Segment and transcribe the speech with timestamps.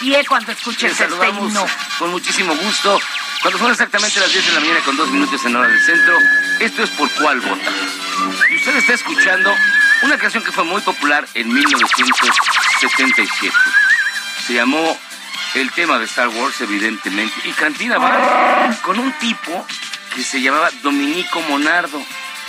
[0.00, 1.66] Pie cuando escuches este saludamos himno.
[1.98, 3.00] con muchísimo gusto.
[3.42, 6.14] Cuando son exactamente las 10 de la mañana con dos minutos en hora del centro,
[6.60, 7.70] esto es por cuál vota.
[8.50, 9.54] Y usted está escuchando
[10.02, 13.54] una canción que fue muy popular en 1977.
[14.46, 14.98] Se llamó
[15.54, 17.34] el tema de Star Wars, evidentemente.
[17.44, 19.66] Y Cantina va con un tipo
[20.14, 22.02] que se llamaba Dominico Monardo.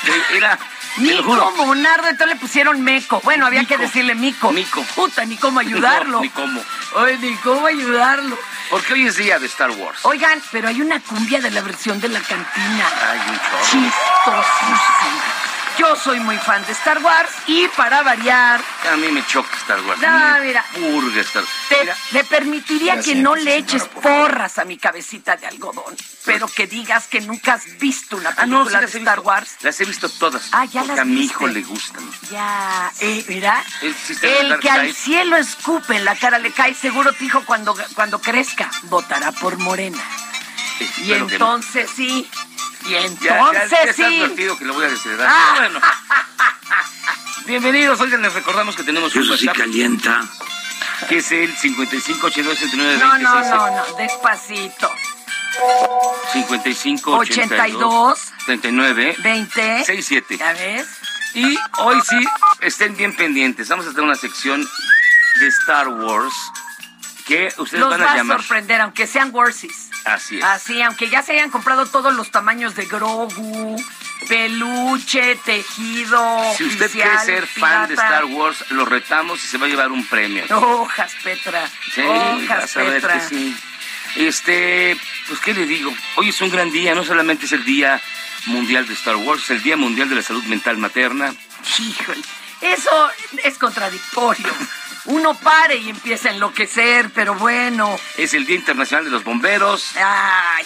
[0.03, 0.57] que Era,
[0.97, 3.21] Mico Monardo, entonces le pusieron Meco.
[3.23, 4.51] Bueno, había que decirle Mico.
[4.51, 4.83] Mico.
[4.95, 6.19] Puta, ni cómo ayudarlo.
[6.21, 6.61] ni cómo.
[6.95, 8.37] Ay, ni cómo ayudarlo.
[8.69, 9.99] Porque hoy es día de Star Wars.
[10.03, 12.87] Oigan, pero hay una cumbia de la versión de la cantina.
[13.09, 13.39] Hay un.
[13.63, 15.38] Chistosísima.
[15.79, 19.79] Yo soy muy fan de Star Wars y para variar, A mí me choca Star
[19.81, 20.01] Wars.
[20.01, 20.09] No,
[20.39, 20.65] Me mira.
[20.73, 25.47] Purga Star te, Mira, le permitiría que no le eches porras a mi cabecita de
[25.47, 25.95] algodón,
[26.25, 29.29] pero que digas que nunca has visto una Ah, no, película sí de Star visto.
[29.29, 29.49] Wars.
[29.61, 30.49] Las he visto todas.
[30.51, 32.03] Ah, ya porque las a mi hijo le gustan.
[32.29, 33.63] Ya, eh, mira,
[34.21, 38.19] El que al cielo escupe en la cara le cae, seguro tu hijo cuando, cuando
[38.19, 40.03] crezca votará por Morena.
[40.97, 42.29] Y que entonces sí,
[42.89, 44.21] y Ya, ya, entonces ya está sí.
[44.21, 45.29] advertido que lo voy a desheredar.
[45.31, 45.53] Ah.
[45.57, 45.79] Bueno.
[47.45, 50.21] Bienvenidos, oigan, les recordamos que tenemos un Eso sí WhatsApp calienta.
[51.07, 54.91] que es el 55 82 69 No, no, 26 no, no, despacito.
[56.33, 59.79] 55 82 39 20.
[59.79, 60.37] 67.
[60.37, 60.87] ¿Ya ves?
[61.33, 62.27] Y hoy sí,
[62.61, 63.67] estén bien pendientes.
[63.69, 64.65] Vamos a hacer una sección
[65.39, 66.33] de Star Wars
[67.27, 68.37] que ustedes Los van va a a llamar.
[68.39, 69.88] sorprender, aunque sean Worsies.
[70.05, 70.43] Así es.
[70.43, 73.75] Así, aunque ya se hayan comprado todos los tamaños de Grogu,
[74.27, 77.93] peluche, tejido, Si usted oficial, quiere ser fan de.
[77.95, 80.45] Star Wars, lo retamos y se va a llevar un premio.
[80.57, 81.69] Hojas, Petra.
[81.93, 83.13] Sí, Hojas, vas a ver Petra.
[83.19, 83.57] que sí.
[84.15, 84.97] Este,
[85.27, 88.01] pues qué le digo, hoy es un gran día, no solamente es el día
[88.47, 91.33] mundial de Star Wars, es el día mundial de la salud mental materna.
[91.77, 92.21] Híjole,
[92.61, 93.09] eso
[93.43, 94.47] es contradictorio.
[95.09, 97.99] Uno pare y empieza a enloquecer, pero bueno.
[98.15, 99.95] Es el Día Internacional de los Bomberos.
[99.97, 100.65] Ay,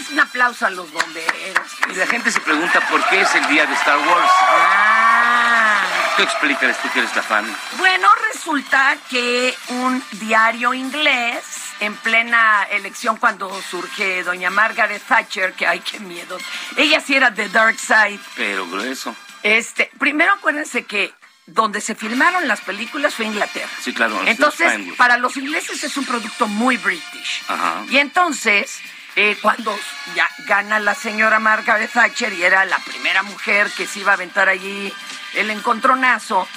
[0.00, 1.72] es un aplauso a los bomberos.
[1.90, 4.30] Y la gente se pregunta por qué es el día de Star Wars.
[4.40, 5.82] Ah.
[6.16, 7.44] Tú explícales tú que eres la fan.
[7.78, 11.44] Bueno, resulta que un diario inglés
[11.80, 16.38] en plena elección cuando surge doña Margaret Thatcher, que ay, qué miedo.
[16.76, 18.20] Ella sí era de Dark Side.
[18.36, 19.14] Pero grueso.
[19.42, 21.12] Este, primero acuérdense que
[21.46, 23.68] donde se filmaron las películas fue Inglaterra.
[23.80, 24.20] Sí, claro.
[24.26, 27.42] Entonces, para los ingleses es un producto muy british.
[27.48, 27.84] Ajá.
[27.90, 28.80] Y entonces,
[29.16, 29.76] eh, cuando
[30.14, 34.14] ya gana la señora Margaret Thatcher y era la primera mujer que se iba a
[34.14, 34.92] aventar allí
[35.34, 36.48] el encontronazo,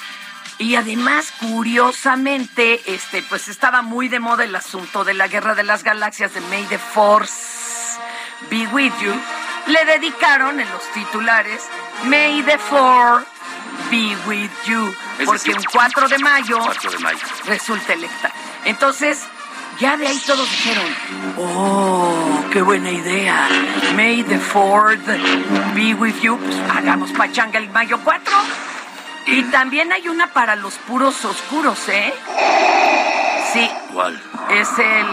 [0.59, 5.63] y además, curiosamente, este, pues estaba muy de moda el asunto de la guerra de
[5.63, 7.99] las galaxias de May the Force
[8.49, 9.13] Be With You.
[9.67, 11.61] Le dedicaron en los titulares
[12.05, 13.36] May the Force
[13.91, 14.93] Be With You.
[15.19, 17.19] Es Porque decir, un 4 de mayo 4 de mayo.
[17.45, 18.31] resulta electa.
[18.65, 19.23] Entonces,
[19.79, 20.85] ya de ahí todos dijeron,
[21.37, 23.47] oh, qué buena idea.
[23.95, 24.99] May the Ford
[25.75, 26.37] be with you.
[26.37, 28.33] Pues hagamos pachanga el mayo 4.
[29.27, 32.13] Y también hay una para los puros oscuros, ¿eh?
[33.53, 34.21] Sí, ¿Cuál?
[34.49, 35.05] es el...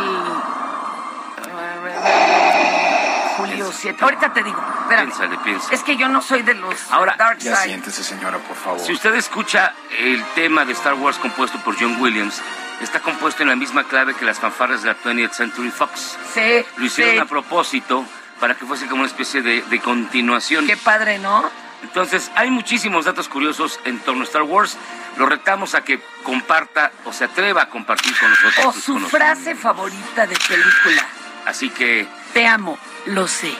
[3.74, 4.02] 7.
[4.04, 4.62] Ahorita te digo.
[4.82, 5.06] Espérame.
[5.06, 5.74] Piénsale, piénsale.
[5.74, 7.68] Es que yo no soy de los Ahora, Dark Ya Side.
[7.68, 8.80] siéntese, señora, por favor.
[8.80, 12.40] Si usted escucha el tema de Star Wars compuesto por John Williams,
[12.80, 16.16] está compuesto en la misma clave que las fanfarras de la 20th Century Fox.
[16.32, 17.20] Sí, Lo hicieron sí.
[17.20, 18.04] a propósito
[18.40, 20.66] para que fuese como una especie de, de continuación.
[20.66, 21.48] Qué padre, ¿no?
[21.82, 24.76] Entonces, hay muchísimos datos curiosos en torno a Star Wars.
[25.18, 28.64] Lo retamos a que comparta o se atreva a compartir con nosotros.
[28.66, 31.06] O sus su frase favorita de película.
[31.44, 33.52] Así que, Te amo, lo sé.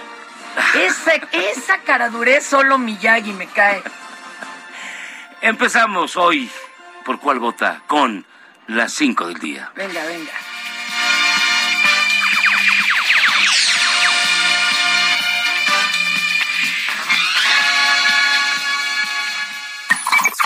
[0.75, 3.82] Esa, esa caradurez solo Miyagi me cae.
[5.41, 6.50] empezamos hoy.
[7.05, 7.82] ¿Por cuál vota?
[7.87, 8.25] Con
[8.67, 9.70] las 5 del día.
[9.75, 10.32] Venga, venga.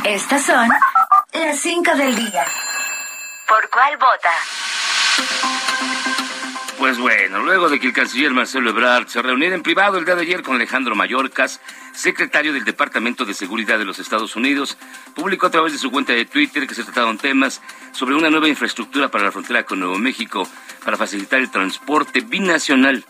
[0.04, 0.68] Estas son
[1.32, 2.44] las 5 del día.
[3.46, 4.30] ¿Por cuál vota?
[6.78, 10.14] Pues bueno, luego de que el canciller Marcelo Ebrard se reuniera en privado el día
[10.14, 11.60] de ayer con Alejandro Mayorkas,
[11.92, 14.78] secretario del Departamento de Seguridad de los Estados Unidos,
[15.16, 17.60] publicó a través de su cuenta de Twitter que se trataron temas
[17.90, 20.48] sobre una nueva infraestructura para la frontera con Nuevo México
[20.84, 23.04] para facilitar el transporte binacional.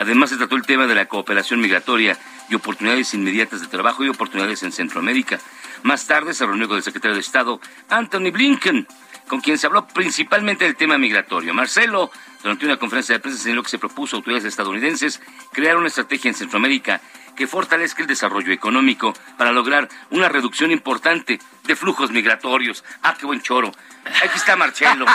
[0.00, 2.18] Además, se trató el tema de la cooperación migratoria
[2.50, 5.38] y oportunidades inmediatas de trabajo y oportunidades en Centroamérica.
[5.84, 8.88] Más tarde se reunió con el secretario de Estado, Anthony Blinken,
[9.32, 11.54] con quien se habló principalmente del tema migratorio.
[11.54, 12.10] Marcelo,
[12.42, 15.22] durante una conferencia de prensa, señaló que se propuso a autoridades estadounidenses
[15.54, 17.00] crear una estrategia en Centroamérica
[17.34, 22.84] que fortalezca el desarrollo económico para lograr una reducción importante de flujos migratorios.
[23.02, 23.72] Ah, qué buen choro.
[24.04, 25.06] Aquí está Marcelo.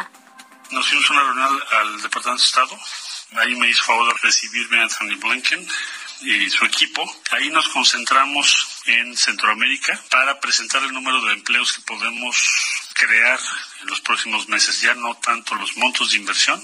[0.72, 2.78] Nos a una reunión al Departamento de Estado.
[3.38, 5.66] Ahí me hizo favor de recibirme Anthony Blinken
[6.22, 7.04] y su equipo.
[7.30, 12.36] Ahí nos concentramos en Centroamérica para presentar el número de empleos que podemos
[12.94, 13.38] crear
[13.82, 14.80] en los próximos meses.
[14.80, 16.62] Ya no tanto los montos de inversión,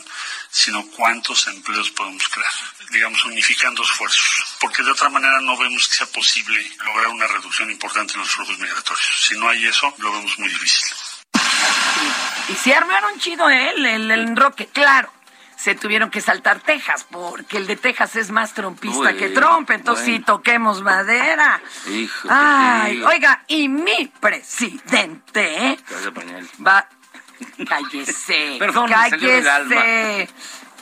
[0.51, 2.53] sino cuántos empleos podemos crear.
[2.91, 4.57] Digamos, unificando esfuerzos.
[4.61, 8.31] Porque de otra manera no vemos que sea posible lograr una reducción importante en los
[8.31, 9.25] flujos migratorios.
[9.29, 10.87] Si no hay eso, lo vemos muy difícil.
[12.49, 13.71] Y se armaron chido ¿eh?
[13.77, 14.35] el, el, el
[14.73, 15.13] claro.
[15.63, 19.71] Se tuvieron que saltar Texas, porque el de Texas es más trompista Uy, que Trump,
[19.71, 20.27] entonces sí bueno.
[20.27, 21.63] toquemos madera.
[21.87, 25.79] Hijo, ¿qué Ay, oiga, y mi presidente, ¿eh?
[26.67, 26.89] Va
[27.69, 30.29] cállese Perdón, cállese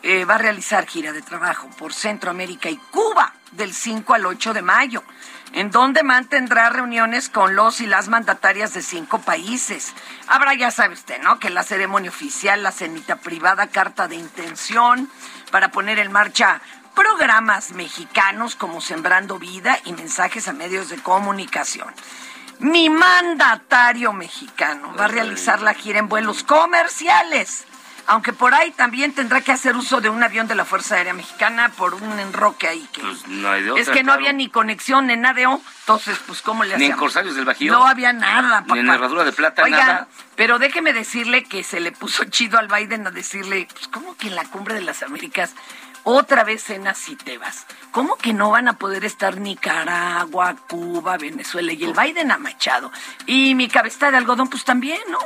[0.03, 4.55] Eh, va a realizar gira de trabajo por Centroamérica y Cuba del 5 al 8
[4.55, 5.03] de mayo
[5.53, 9.95] en donde mantendrá reuniones con los y las mandatarias de cinco países.
[10.29, 11.39] Habrá, ya sabe usted, ¿no?
[11.39, 15.11] Que la ceremonia oficial, la cenita privada, carta de intención
[15.51, 16.61] para poner en marcha
[16.95, 21.93] programas mexicanos como Sembrando Vida y mensajes a medios de comunicación.
[22.59, 27.65] Mi mandatario mexicano va a realizar la gira en vuelos comerciales,
[28.11, 31.15] aunque por ahí también tendrá que hacer uso de un avión de la Fuerza Aérea
[31.15, 34.33] Mexicana por un enroque ahí que Pues no hay de es otra, que no había
[34.33, 36.93] ni conexión en ADO, entonces pues cómo le Ni en?
[36.93, 37.73] Corsarios del Bajío.
[37.73, 38.75] No había nada, papá.
[38.75, 40.09] Ni en Herradura de Plata, Oiga, nada.
[40.35, 44.27] pero déjeme decirle que se le puso chido al Biden a decirle, pues cómo que
[44.27, 45.55] en la cumbre de las Américas
[46.03, 47.65] otra vez cenas y te vas.
[47.93, 52.91] ¿Cómo que no van a poder estar Nicaragua, Cuba, Venezuela y el Biden amachado?
[53.27, 55.19] Y mi cabeza de algodón, pues también, ¿no?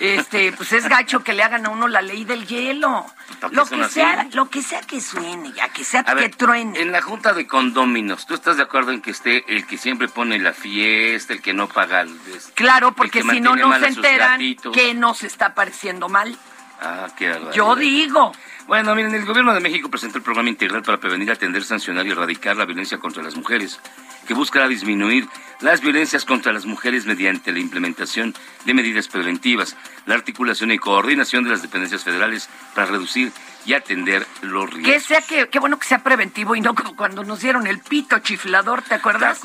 [0.00, 3.04] Este, pues es gacho que le hagan a uno la ley del hielo.
[3.40, 6.14] ¿Por qué Lo que sea, lo que sea que suene, ya que sea A que
[6.14, 6.80] ver, truene.
[6.80, 10.08] en la junta de condóminos, ¿tú estás de acuerdo en que esté el que siempre
[10.08, 12.16] pone la fiesta, el que no paga el...
[12.54, 14.40] Claro, porque que si no, no se enteran
[14.72, 16.36] que nos está pareciendo mal.
[16.80, 17.38] Ah, qué.
[17.54, 18.32] Yo digo.
[18.66, 22.10] Bueno, miren, el gobierno de México presentó el programa integral para prevenir, atender, sancionar y
[22.10, 23.80] erradicar la violencia contra las mujeres,
[24.26, 25.28] que buscará disminuir
[25.60, 29.76] las violencias contra las mujeres mediante la implementación de medidas preventivas,
[30.06, 33.32] la articulación y coordinación de las dependencias federales para reducir
[33.64, 34.92] y atender los riesgos.
[34.92, 37.78] Que sea que, qué bueno que sea preventivo y no como cuando nos dieron el
[37.78, 39.40] pito chiflador, ¿te acuerdas?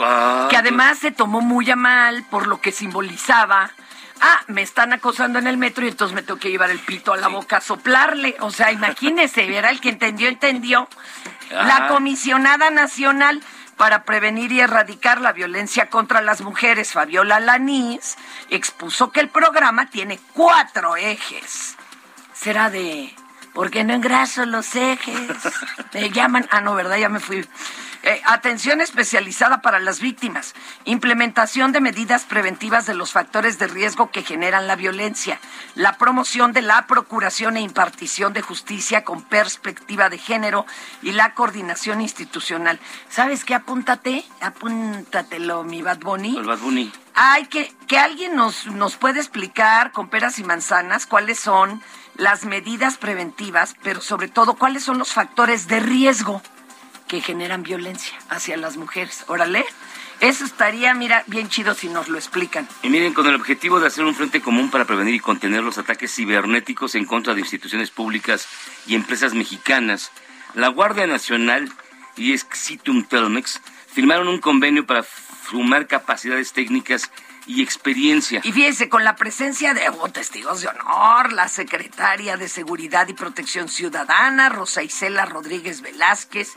[0.49, 3.71] Que además se tomó muy a mal por lo que simbolizaba.
[4.21, 7.13] Ah, me están acosando en el metro y entonces me tengo que llevar el pito
[7.13, 8.35] a la boca a soplarle.
[8.39, 9.71] O sea, imagínese, ¿verdad?
[9.71, 10.87] El que entendió, entendió.
[11.49, 13.41] La comisionada nacional
[13.77, 18.17] para prevenir y erradicar la violencia contra las mujeres, Fabiola Lanís,
[18.49, 21.75] expuso que el programa tiene cuatro ejes.
[22.33, 23.13] Será de
[23.57, 25.19] ¿Por qué no engraso los ejes?
[25.93, 26.47] Me llaman.
[26.51, 26.97] Ah, no, ¿verdad?
[26.97, 27.43] Ya me fui.
[28.07, 30.55] Eh, atención especializada para las víctimas.
[30.85, 35.41] Implementación de medidas preventivas de los factores de riesgo que generan la violencia.
[35.75, 40.65] La promoción de la procuración e impartición de justicia con perspectiva de género
[41.01, 42.79] y la coordinación institucional.
[43.09, 43.55] ¿Sabes qué?
[43.55, 44.23] Apúntate.
[44.39, 46.37] Apúntatelo, mi Bad Bunny.
[46.37, 46.89] El Bad Bunny.
[47.13, 51.83] Hay que, que alguien nos, nos puede explicar con peras y manzanas cuáles son
[52.15, 56.41] las medidas preventivas, pero sobre todo cuáles son los factores de riesgo
[57.07, 59.23] que generan violencia hacia las mujeres.
[59.27, 59.65] Órale,
[60.19, 62.67] eso estaría, mira, bien chido si nos lo explican.
[62.83, 65.77] Y miren, con el objetivo de hacer un frente común para prevenir y contener los
[65.77, 68.47] ataques cibernéticos en contra de instituciones públicas
[68.87, 70.11] y empresas mexicanas,
[70.55, 71.71] la Guardia Nacional
[72.15, 73.61] y Exitum Telmex
[73.93, 75.05] firmaron un convenio para
[75.49, 77.11] sumar capacidades técnicas
[77.47, 78.41] y experiencia.
[78.43, 83.13] Y fíjense, con la presencia de oh, testigos de honor, la secretaria de Seguridad y
[83.13, 86.53] Protección Ciudadana, Rosa Isela Rodríguez Velázquez,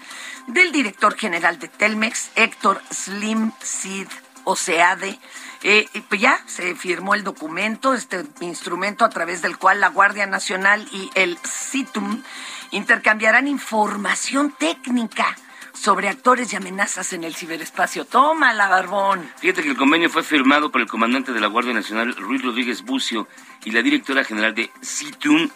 [0.48, 4.08] del director general de Telmex, Héctor Slim Cid
[4.44, 5.18] Oceade.
[5.62, 10.26] Eh, pues ya se firmó el documento, este instrumento a través del cual la Guardia
[10.26, 12.22] Nacional y el CITUM
[12.70, 15.36] intercambiarán información técnica
[15.80, 18.04] sobre actores y amenazas en el ciberespacio.
[18.04, 19.26] Tómala, Barbón.
[19.38, 22.82] Fíjate que el convenio fue firmado por el comandante de la Guardia Nacional, Ruiz Rodríguez
[22.82, 23.26] Bucio,
[23.64, 25.48] y la directora general de CITUM,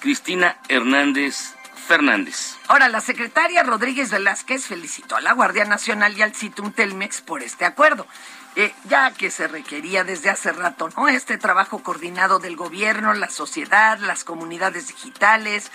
[0.00, 2.58] Cristina Hernández Fernández.
[2.68, 7.42] Ahora, la secretaria Rodríguez Velázquez felicitó a la Guardia Nacional y al CITUM Telmex por
[7.42, 8.06] este acuerdo.
[8.54, 11.08] Eh, ya que se requería desde hace rato, ¿no?
[11.08, 15.70] Este trabajo coordinado del gobierno, la sociedad, las comunidades digitales,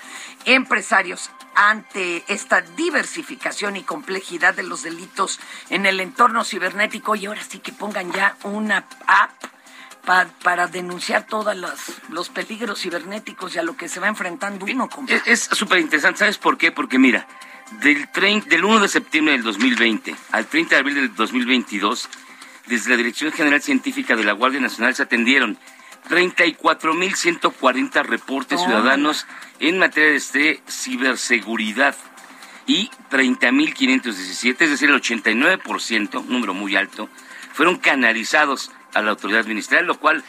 [0.45, 7.41] empresarios ante esta diversificación y complejidad de los delitos en el entorno cibernético y ahora
[7.43, 9.31] sí que pongan ya una app
[10.05, 14.87] pa- para denunciar todos los, peligros cibernéticos y a lo que se va enfrentando uno.
[14.87, 15.21] compadre.
[15.25, 16.71] Es es súper interesante, ¿sabes por qué?
[16.71, 17.27] Porque mira,
[17.81, 18.07] del,
[18.45, 22.07] del 1 de septiembre del 2020 al 30 de abril del 2022,
[22.67, 25.57] desde la Dirección General Científica de la Guardia Nacional se atendieron
[26.09, 28.73] 34.140 reportes Órale.
[28.73, 29.25] ciudadanos
[29.59, 31.95] en materia de ciberseguridad
[32.65, 37.09] y 30.517, es decir, el 89%, un número muy alto,
[37.53, 40.23] fueron canalizados a la autoridad ministerial, lo cual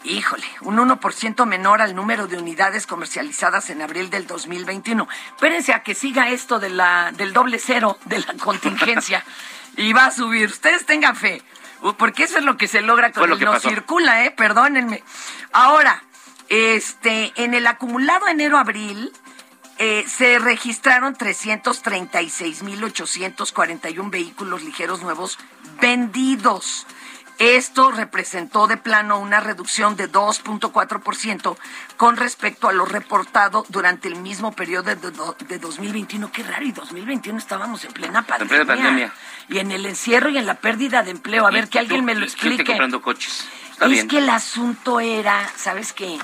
[0.04, 5.08] Híjole, un 1% menor al número de unidades comercializadas en abril del 2021.
[5.36, 9.24] Espérense a que siga esto de la, del doble cero de la contingencia
[9.78, 10.50] y va a subir.
[10.50, 11.42] Ustedes tengan fe,
[11.98, 13.70] porque eso es lo que se logra con lo el que no pasó.
[13.70, 14.32] circula, ¿eh?
[14.32, 15.04] Perdónenme.
[15.52, 16.04] Ahora,
[16.50, 19.12] este, en el acumulado enero-abril,
[19.80, 25.38] eh, se registraron 336.841 vehículos ligeros nuevos
[25.80, 26.88] vendidos.
[27.40, 31.56] Esto representó de plano una reducción de 2.4%
[31.96, 36.32] con respecto a lo reportado durante el mismo periodo de, 2021.
[36.32, 39.14] Qué raro, y 2021 estábamos en plena pandemia.
[39.50, 41.46] Y en el encierro y en la pérdida de empleo.
[41.46, 42.66] A ver, que alguien me lo explique.
[42.66, 43.48] comprando coches.
[43.82, 46.18] es que el asunto era, ¿sabes qué?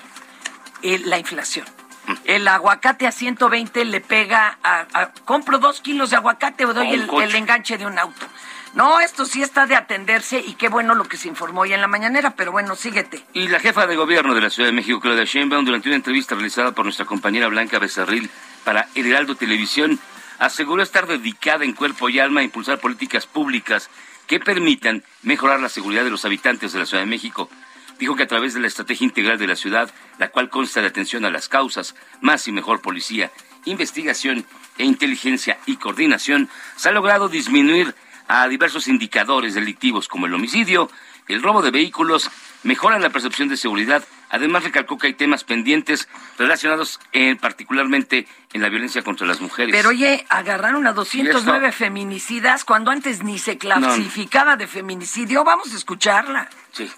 [0.82, 1.66] la inflación.
[2.08, 2.14] Mm.
[2.26, 7.36] El aguacate a 120 le pega a, compro dos kilos de aguacate o doy el
[7.36, 8.26] enganche de un auto.
[8.74, 11.82] No, esto sí está de atenderse y qué bueno lo que se informó hoy en
[11.82, 13.24] la mañanera, pero bueno, síguete.
[13.32, 16.34] Y la jefa de gobierno de la Ciudad de México, Claudia Sheinbaum, durante una entrevista
[16.34, 18.32] realizada por nuestra compañera Blanca Becerril
[18.64, 20.00] para El Heraldo Televisión,
[20.40, 23.92] aseguró estar dedicada en cuerpo y alma a impulsar políticas públicas
[24.26, 27.50] que permitan mejorar la seguridad de los habitantes de la Ciudad de México.
[28.00, 30.88] Dijo que a través de la estrategia integral de la ciudad, la cual consta de
[30.88, 33.32] atención a las causas, más y mejor policía,
[33.66, 34.48] investigación
[34.80, 37.94] e inteligencia y coordinación, se ha logrado disminuir
[38.34, 40.90] a diversos indicadores delictivos como el homicidio,
[41.28, 42.32] el robo de vehículos,
[42.64, 44.04] mejoran la percepción de seguridad.
[44.32, 46.10] Además, recalcó que hay temas pendientes
[46.40, 49.76] relacionados en, particularmente en la violencia contra las mujeres.
[49.76, 55.44] Pero oye, agarraron a 209 feminicidas cuando antes ni se clasificaba de feminicidio.
[55.44, 56.50] Vamos a escucharla.
[56.72, 56.90] Sí.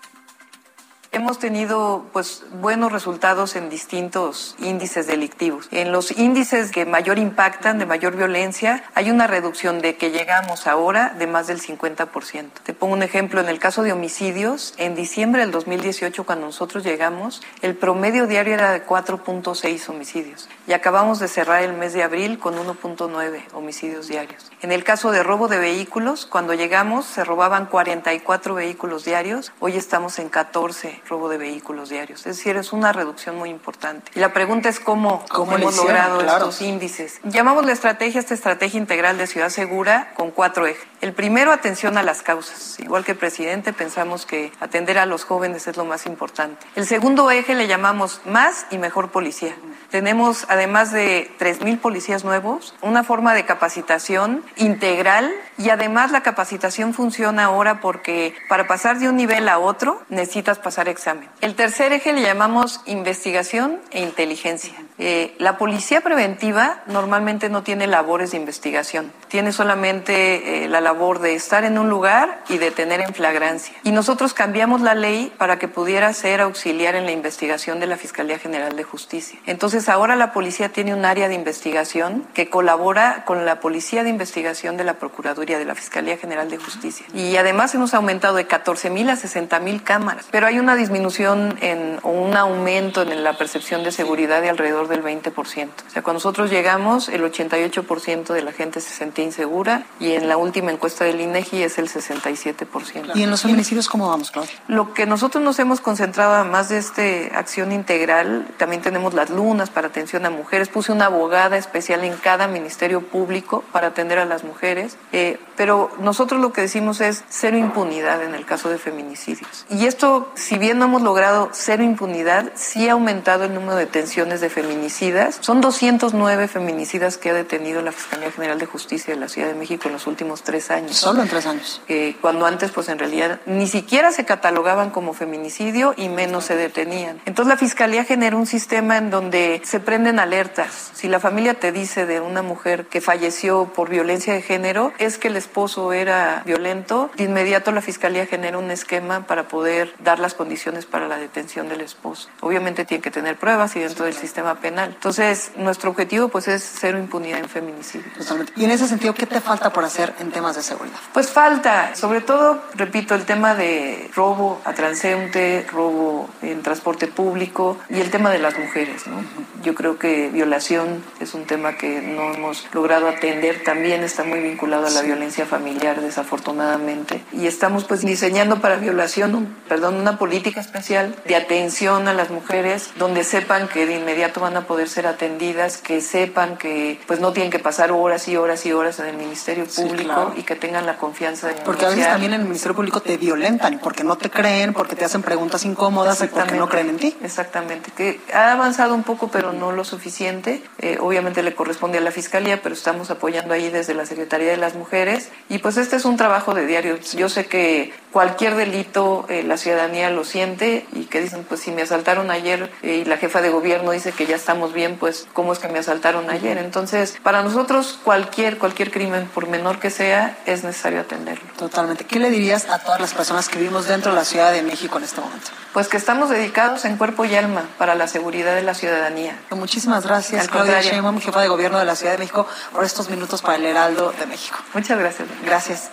[1.16, 5.70] Hemos tenido pues buenos resultados en distintos índices delictivos.
[5.72, 10.68] En los índices que mayor impactan, de mayor violencia, hay una reducción de que llegamos
[10.68, 12.50] ahora de más del 50%.
[12.62, 16.84] Te pongo un ejemplo, en el caso de homicidios, en diciembre del 2018 cuando nosotros
[16.84, 22.04] llegamos, el promedio diario era de 4.6 homicidios y acabamos de cerrar el mes de
[22.04, 24.52] abril con 1.9 homicidios diarios.
[24.62, 29.78] En el caso de robo de vehículos, cuando llegamos se robaban 44 vehículos diarios, hoy
[29.78, 32.26] estamos en 14 robo de vehículos diarios.
[32.26, 34.12] Es decir, es una reducción muy importante.
[34.16, 37.20] Y la pregunta es cómo, ¿Cómo hemos logrado estos índices.
[37.24, 40.86] Llamamos la estrategia, esta estrategia integral de ciudad segura, con cuatro ejes.
[41.02, 42.80] El primero, atención a las causas.
[42.80, 46.66] Igual que el presidente, pensamos que atender a los jóvenes es lo más importante.
[46.76, 49.56] El segundo eje le llamamos más y mejor policía.
[49.96, 56.94] Tenemos, además de 3.000 policías nuevos, una forma de capacitación integral y además la capacitación
[56.94, 61.30] funciona ahora porque para pasar de un nivel a otro necesitas pasar examen.
[61.40, 64.74] El tercer eje le llamamos investigación e inteligencia.
[64.98, 71.20] Eh, la policía preventiva normalmente no tiene labores de investigación, tiene solamente eh, la labor
[71.20, 73.76] de estar en un lugar y de tener en flagrancia.
[73.84, 77.98] Y nosotros cambiamos la ley para que pudiera ser auxiliar en la investigación de la
[77.98, 79.38] Fiscalía General de Justicia.
[79.46, 84.10] Entonces ahora la policía tiene un área de investigación que colabora con la Policía de
[84.10, 87.06] Investigación de la Procuraduría de la Fiscalía General de Justicia.
[87.14, 90.28] Y además hemos aumentado de 14 mil a 60 mil cámaras.
[90.32, 94.85] Pero hay una disminución en, o un aumento en la percepción de seguridad de alrededor
[94.88, 95.34] del 20%.
[95.36, 100.28] O sea, cuando nosotros llegamos, el 88% de la gente se sentía insegura y en
[100.28, 103.12] la última encuesta del INEGI es el 67%.
[103.16, 104.54] ¿Y en los feminicidios cómo vamos, Claudia?
[104.68, 107.02] Lo que nosotros nos hemos concentrado, además de esta
[107.38, 110.70] acción integral, también tenemos las lunas para atención a mujeres.
[110.70, 114.98] Puse una abogada especial en cada ministerio público para atender a las mujeres.
[115.12, 119.66] Eh, pero nosotros lo que decimos es cero impunidad en el caso de feminicidios.
[119.70, 123.86] Y esto, si bien no hemos logrado cero impunidad, sí ha aumentado el número de
[123.86, 125.38] detenciones de feminicidios feminicidas.
[125.40, 129.54] Son 209 feminicidas que ha detenido la Fiscalía General de Justicia de la Ciudad de
[129.54, 130.98] México en los últimos tres años.
[130.98, 131.82] Solo en tres años.
[131.88, 136.58] Eh, cuando antes, pues en realidad ni siquiera se catalogaban como feminicidio y menos se
[136.58, 137.22] detenían.
[137.26, 140.92] Entonces la Fiscalía genera un sistema en donde se prenden alertas.
[140.94, 145.18] Si la familia te dice de una mujer que falleció por violencia de género, es
[145.18, 150.20] que el esposo era violento, de inmediato la Fiscalía genera un esquema para poder dar
[150.20, 152.28] las condiciones para la detención del esposo.
[152.42, 156.68] Obviamente tiene que tener pruebas y dentro del sistema penal entonces, nuestro objetivo pues es
[156.80, 158.08] cero impunidad en feminicidio.
[158.18, 158.54] Totalmente.
[158.56, 160.98] Y en ese sentido, ¿qué te falta por hacer en temas de seguridad?
[161.14, 167.78] Pues falta, sobre todo, repito, el tema de robo a transeúnte, robo en transporte público
[167.90, 169.18] y el tema de las mujeres, ¿no?
[169.64, 174.40] Yo creo que violación es un tema que no hemos logrado atender, también está muy
[174.40, 177.24] vinculado a la violencia familiar, desafortunadamente.
[177.32, 182.92] Y estamos pues diseñando para violación, perdón, una política especial de atención a las mujeres
[182.98, 187.34] donde sepan que de inmediato van a poder ser atendidas, que sepan que pues no
[187.34, 190.86] tienen que pasar horas y horas y horas en el Ministerio Público y que tengan
[190.86, 194.18] la confianza de Porque a veces también en el Ministerio Público te violentan, porque no
[194.18, 197.18] te creen, porque te hacen preguntas incómodas y porque no creen en ti.
[197.22, 200.64] Exactamente, que ha avanzado un poco pero no lo suficiente.
[200.80, 204.58] Eh, obviamente le corresponde a la Fiscalía, pero estamos apoyando ahí desde la Secretaría de
[204.58, 206.98] las Mujeres y pues este es un trabajo de diario.
[207.16, 211.72] Yo sé que cualquier delito eh, la ciudadanía lo siente y que dicen pues si
[211.72, 215.28] me asaltaron ayer eh, y la jefa de gobierno dice que ya estamos bien, pues
[215.34, 216.60] cómo es que me asaltaron ayer.
[216.60, 221.50] Entonces, para nosotros cualquier, cualquier crimen, por menor que sea, es necesario atenderlo.
[221.58, 222.06] Totalmente.
[222.06, 225.00] ¿Qué le dirías a todas las personas que vivimos dentro de la Ciudad de México
[225.00, 225.48] en este momento?
[225.74, 229.36] Pues que estamos dedicados en cuerpo y alma para la seguridad de la ciudadanía.
[229.50, 230.80] Muchísimas gracias, Al Claudia.
[230.80, 234.14] Sheinbaum, jefa de gobierno de la Ciudad de México, por estos minutos para el Heraldo
[234.20, 234.60] de México.
[234.76, 235.28] Muchas gracias.
[235.44, 235.90] Gracias.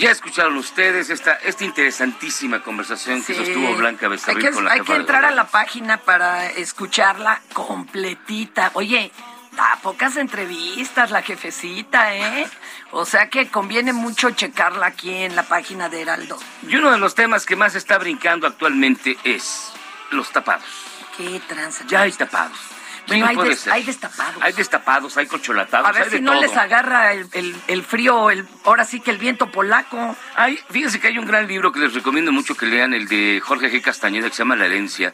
[0.00, 3.44] Ya escucharon ustedes esta, esta interesantísima conversación que Sí.
[3.44, 6.46] sostuvo Blanca Hay Becerril que, con la hay jefa que entrar a la página para
[6.48, 8.70] escucharla completita.
[8.74, 9.12] Oye,
[9.52, 12.46] da pocas entrevistas la jefecita, ¿eh?
[12.92, 16.38] O sea que conviene mucho checarla aquí en la página de Heraldo.
[16.66, 19.70] Y uno de los temas que más está brincando actualmente es
[20.12, 20.64] los tapados.
[21.16, 21.84] Qué tranza.
[21.88, 22.58] Ya hay tapados.
[23.08, 23.72] Sí, hay, puede des- ser.
[23.72, 24.42] hay destapados.
[24.42, 26.40] Hay destapados, hay colcholatados, A ver hay si de no todo.
[26.42, 30.16] les agarra el, el- el frío, el, ahora sí que el viento polaco.
[30.36, 33.40] Hay, fíjense que hay un gran libro que les recomiendo mucho que lean, el de
[33.44, 33.80] Jorge G.
[33.82, 35.12] Castañeda, que se llama La herencia,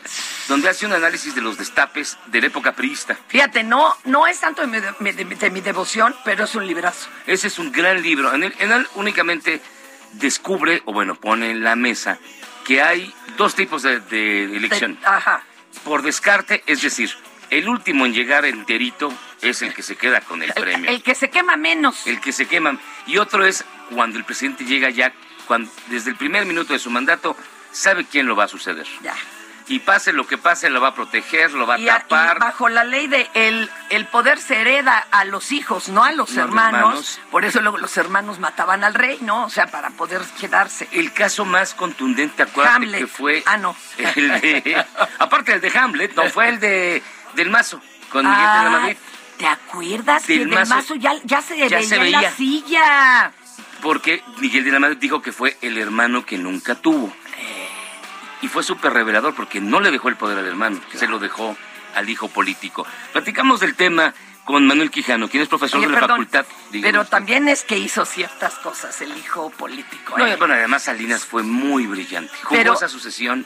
[0.49, 3.17] donde hace un análisis de los destapes de la época priista.
[3.29, 4.79] Fíjate, no, no es tanto de mi,
[5.13, 7.09] de- de- de mi devoción, pero es un librazo.
[7.27, 8.35] Ese es un gran libro.
[8.35, 9.61] En él, en él únicamente
[10.13, 12.19] descubre, o bueno, pone en la mesa,
[12.65, 14.99] que hay dos tipos de, elección.
[15.05, 15.43] Ajá.
[15.85, 17.11] Por descarte, es decir,
[17.51, 20.91] el último en llegar enterito es el que se queda con el premio.
[20.91, 22.07] El que se quema menos.
[22.07, 22.81] el que se queman.
[23.07, 25.13] Y otro es cuando el presidente llega ya,
[25.47, 27.37] cuando, desde el primer minuto de su mandato,
[27.73, 28.87] sabe quién lo va a suceder.
[29.03, 29.15] Ya.
[29.69, 31.99] Y pase lo que pase, lo va a proteger, lo va a Y, a- y
[32.03, 32.39] tapar.
[32.39, 36.31] bajo la ley de el, el poder se hereda a los hijos, no a los
[36.35, 36.81] No hermanos.
[36.81, 37.21] hermanos.
[37.33, 39.45] Por eso luego los hermanos mataban al rey, ¿no?
[39.47, 40.87] O sea, para poder quedarse.
[40.93, 43.01] El caso más contundente, acuérdate Hamlet.
[43.01, 43.43] que fue.
[43.45, 43.75] Ah, no.
[43.99, 44.85] El de,
[45.19, 47.03] aparte del de Hamlet, no fue el de
[47.37, 48.97] del Mazo, con Miguel de la Ah, Madrid.
[49.39, 53.33] ¿Te acuerdas Del que del Mazo- ya, ya se ya veía se en la silla?
[53.83, 57.15] Porque Miguel de la Madrid dijo que fue el hermano que nunca tuvo.
[58.43, 61.57] Y fue súper revelador porque no le dejó el poder al hermano, se lo dejó
[61.95, 62.87] al hijo político.
[63.13, 64.13] Platicamos del tema
[64.45, 66.47] con Manuel Quijano, quien es profesor Oye, de la perdón, facultad.
[66.71, 70.17] Dígame pero también es que hizo ciertas cosas el hijo político.
[70.17, 70.37] No, ¿eh?
[70.37, 72.33] bueno, además Salinas fue muy brillante.
[72.45, 73.45] Jugó Pero- esa sucesión.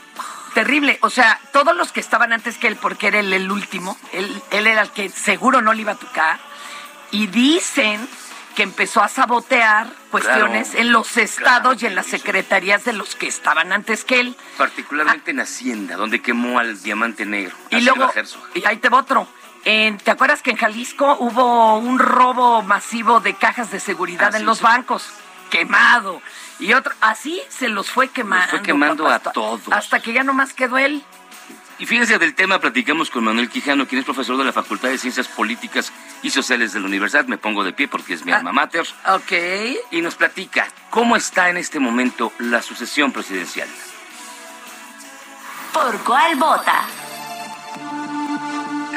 [0.53, 3.97] Terrible, o sea, todos los que estaban antes que él, porque era él el último,
[4.11, 6.39] él, él era el que seguro no le iba a tocar,
[7.11, 8.05] y dicen
[8.55, 12.91] que empezó a sabotear cuestiones Claro, en los estados claro y en las secretarías de
[12.91, 14.35] los que estaban antes que él.
[14.57, 17.55] Particularmente en Hacienda, donde quemó al diamante negro.
[17.69, 18.11] Y luego,
[18.53, 19.25] y ahí te va otro.
[19.63, 24.37] En- ¿Te acuerdas que en Jalisco hubo un robo masivo de cajas de seguridad Ah,
[24.37, 24.63] en sí, los sí.
[24.65, 25.07] bancos?
[25.49, 26.21] Quemado.
[26.61, 28.47] Y otro, así se los fue quemando.
[28.51, 29.61] fue quemando papá, a hasta- todos.
[29.73, 31.03] Hasta que ya nomás quedó él.
[31.79, 34.99] Y fíjense, del tema platicamos con Manuel Quijano, quien es profesor de la Facultad de
[34.99, 37.25] Ciencias Políticas y Sociales de la Universidad.
[37.25, 38.37] Me pongo de pie porque es mi Ah.
[38.37, 38.85] alma mater.
[39.07, 39.31] Ok.
[39.89, 43.67] Y nos platica cómo está en este momento la sucesión presidencial.
[45.73, 46.83] ¿Por cuál vota?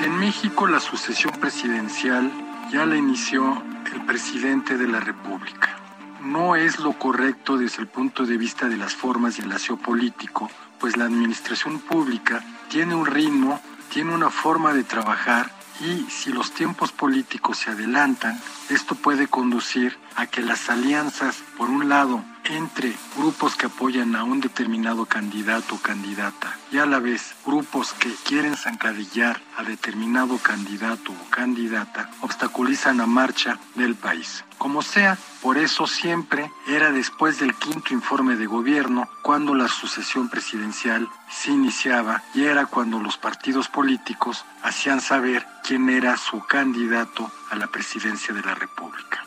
[0.03, 2.31] En México la sucesión presidencial
[2.70, 3.62] ya la inició
[3.94, 5.79] el presidente de la República.
[6.25, 9.77] No es lo correcto desde el punto de vista de las formas y el aseo
[9.77, 13.61] político, pues la administración pública tiene un ritmo,
[13.93, 19.99] tiene una forma de trabajar y si los tiempos políticos se adelantan, esto puede conducir
[20.17, 25.77] a que las alianzas, por un lado, entre grupos que apoyan a un determinado candidato
[25.77, 32.11] o candidata y a la vez grupos que quieren zancadillar a determinado candidato o candidata,
[32.21, 34.45] obstaculizan la marcha del país.
[34.59, 40.29] Como sea, por eso siempre era después del quinto informe de gobierno cuando la sucesión
[40.29, 47.31] presidencial se iniciaba y era cuando los partidos políticos hacían saber quién era su candidato
[47.51, 49.25] a la presidencia de la República.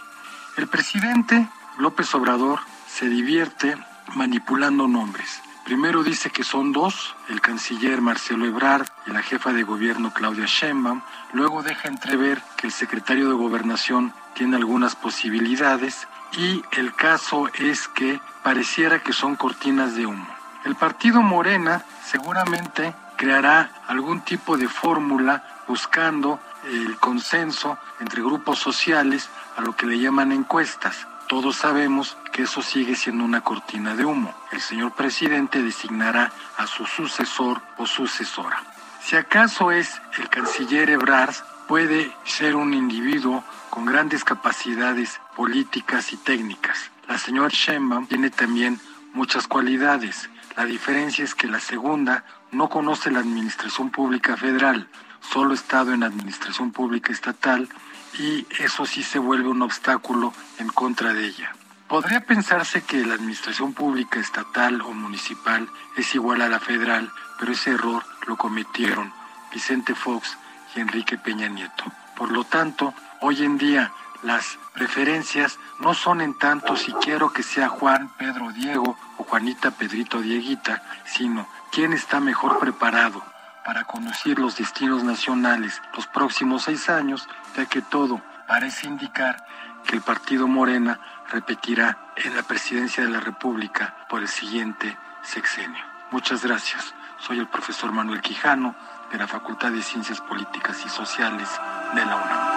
[0.56, 2.60] El presidente López Obrador
[2.98, 3.78] se divierte
[4.16, 5.44] manipulando nombres.
[5.66, 10.46] Primero dice que son dos, el canciller Marcelo Ebrard y la jefa de gobierno Claudia
[10.48, 11.02] Sheinbaum.
[11.32, 17.88] Luego deja entrever que el secretario de gobernación tiene algunas posibilidades y el caso es
[17.88, 20.28] que pareciera que son cortinas de humo.
[20.66, 29.30] El partido Morena seguramente creará algún tipo de fórmula buscando el consenso entre grupos sociales
[29.56, 31.06] a lo que le llaman encuestas.
[31.28, 34.34] Todos sabemos que eso sigue siendo una cortina de humo.
[34.52, 38.64] El señor presidente designará a su sucesor o sucesora.
[39.04, 41.36] Si acaso es el canciller Ebrard,
[41.68, 46.92] puede ser un individuo con grandes capacidades políticas y técnicas.
[47.10, 48.80] La señora Sheinbaum tiene también
[49.14, 50.30] muchas cualidades.
[50.56, 54.88] La diferencia es que la segunda no conoce la administración pública federal,
[55.20, 57.68] solo ha estado en administración pública estatal
[58.18, 61.54] y eso sí se vuelve un obstáculo en contra de ella.
[61.88, 67.54] Podría pensarse que la administración pública estatal o municipal es igual a la federal, pero
[67.54, 69.14] ese error lo cometieron
[69.54, 70.38] Vicente Fox
[70.76, 71.86] y Enrique Peña Nieto.
[72.18, 77.44] Por lo tanto, hoy en día las preferencias no son en tanto si quiero que
[77.44, 83.24] sea Juan, Pedro, Diego o Juanita, Pedrito, Dieguita, sino quién está mejor preparado
[83.68, 87.28] para conducir los destinos nacionales los próximos seis años,
[87.58, 89.46] ya que todo parece indicar
[89.84, 95.84] que el partido Morena repetirá en la presidencia de la República por el siguiente sexenio.
[96.12, 96.94] Muchas gracias.
[97.20, 98.74] Soy el profesor Manuel Quijano
[99.12, 101.50] de la Facultad de Ciencias Políticas y Sociales
[101.94, 102.48] de la UNAM.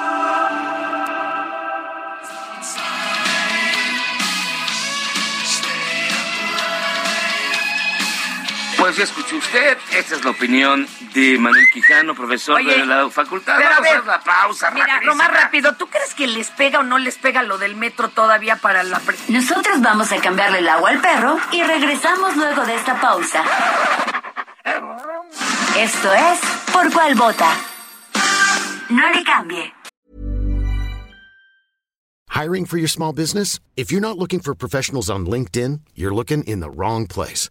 [8.80, 13.10] Pues ya escuchó usted, esta es la opinión de Manuel Quijano, profesor Oye, de la
[13.10, 13.56] facultad.
[13.58, 14.70] pero Vamos a ver, hacer la pausa.
[14.70, 15.14] Mira, lo rapidísima.
[15.28, 18.56] más rápido, ¿tú crees que les pega o no les pega lo del metro todavía
[18.56, 18.98] para la...
[19.00, 23.44] pre- Nosotros vamos a cambiarle el agua al perro y regresamos luego de esta pausa.
[25.76, 26.38] Esto es
[26.72, 27.48] Por cuál vota.
[28.88, 29.74] No le cambie.
[32.30, 33.60] Hiring for your small business?
[33.76, 37.50] If you're not looking for professionals on LinkedIn, you're looking in the wrong place.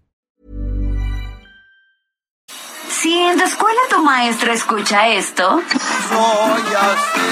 [3.01, 5.61] Si en tu escuela tu maestra escucha esto,
[6.09, 7.31] Soy así,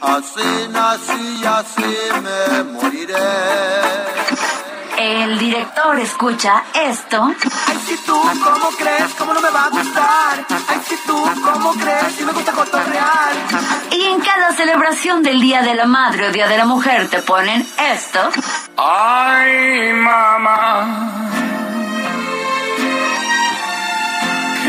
[0.00, 3.16] así nací y así me moriré.
[4.98, 7.32] el director escucha esto,
[7.66, 9.14] Ay, si tú, ¿cómo crees?
[9.18, 10.46] ¿Cómo no me va a gustar?
[10.68, 12.14] Ay, si tú, ¿cómo crees?
[12.16, 13.32] Si me gusta cotorrear.
[13.90, 17.20] y en cada celebración del Día de la Madre o Día de la Mujer te
[17.22, 18.20] ponen esto,
[18.76, 21.30] Ay, mamá,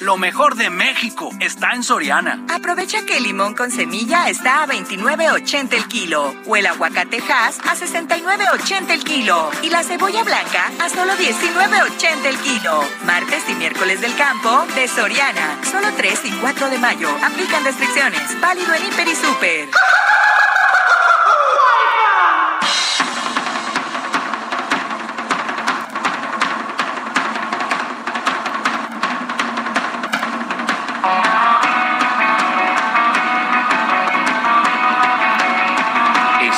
[0.00, 2.44] Lo mejor de México está en Soriana.
[2.50, 7.58] Aprovecha que el limón con semilla está a 29.80 el kilo o el aguacate Hass
[7.60, 12.84] a 69.80 el kilo y la cebolla blanca a solo 19.80 el kilo.
[13.06, 15.64] Martes y miércoles del campo de Soriana.
[15.64, 17.08] Solo 3 y 4 de mayo.
[17.24, 18.38] Aplican restricciones.
[18.38, 19.68] Válido en Hiper y Super.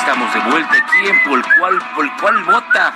[0.09, 2.95] Estamos de vuelta aquí en Por cual, por cual vota.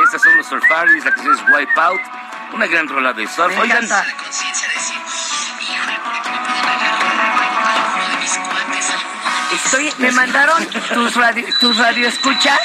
[0.00, 2.00] Estas son los Surfaris, la canción es Wipeout,
[2.52, 3.48] una gran rola de surf.
[3.52, 4.06] Me Oigan, encanta.
[9.52, 10.64] Estoy, me mandaron
[10.94, 12.60] tus radio, tus radioescuchas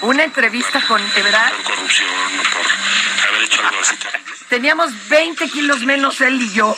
[0.00, 3.96] una entrevista con, de verdad, corrupción o por haber hecho algo así
[4.48, 6.74] teníamos 20 kilos menos él y yo.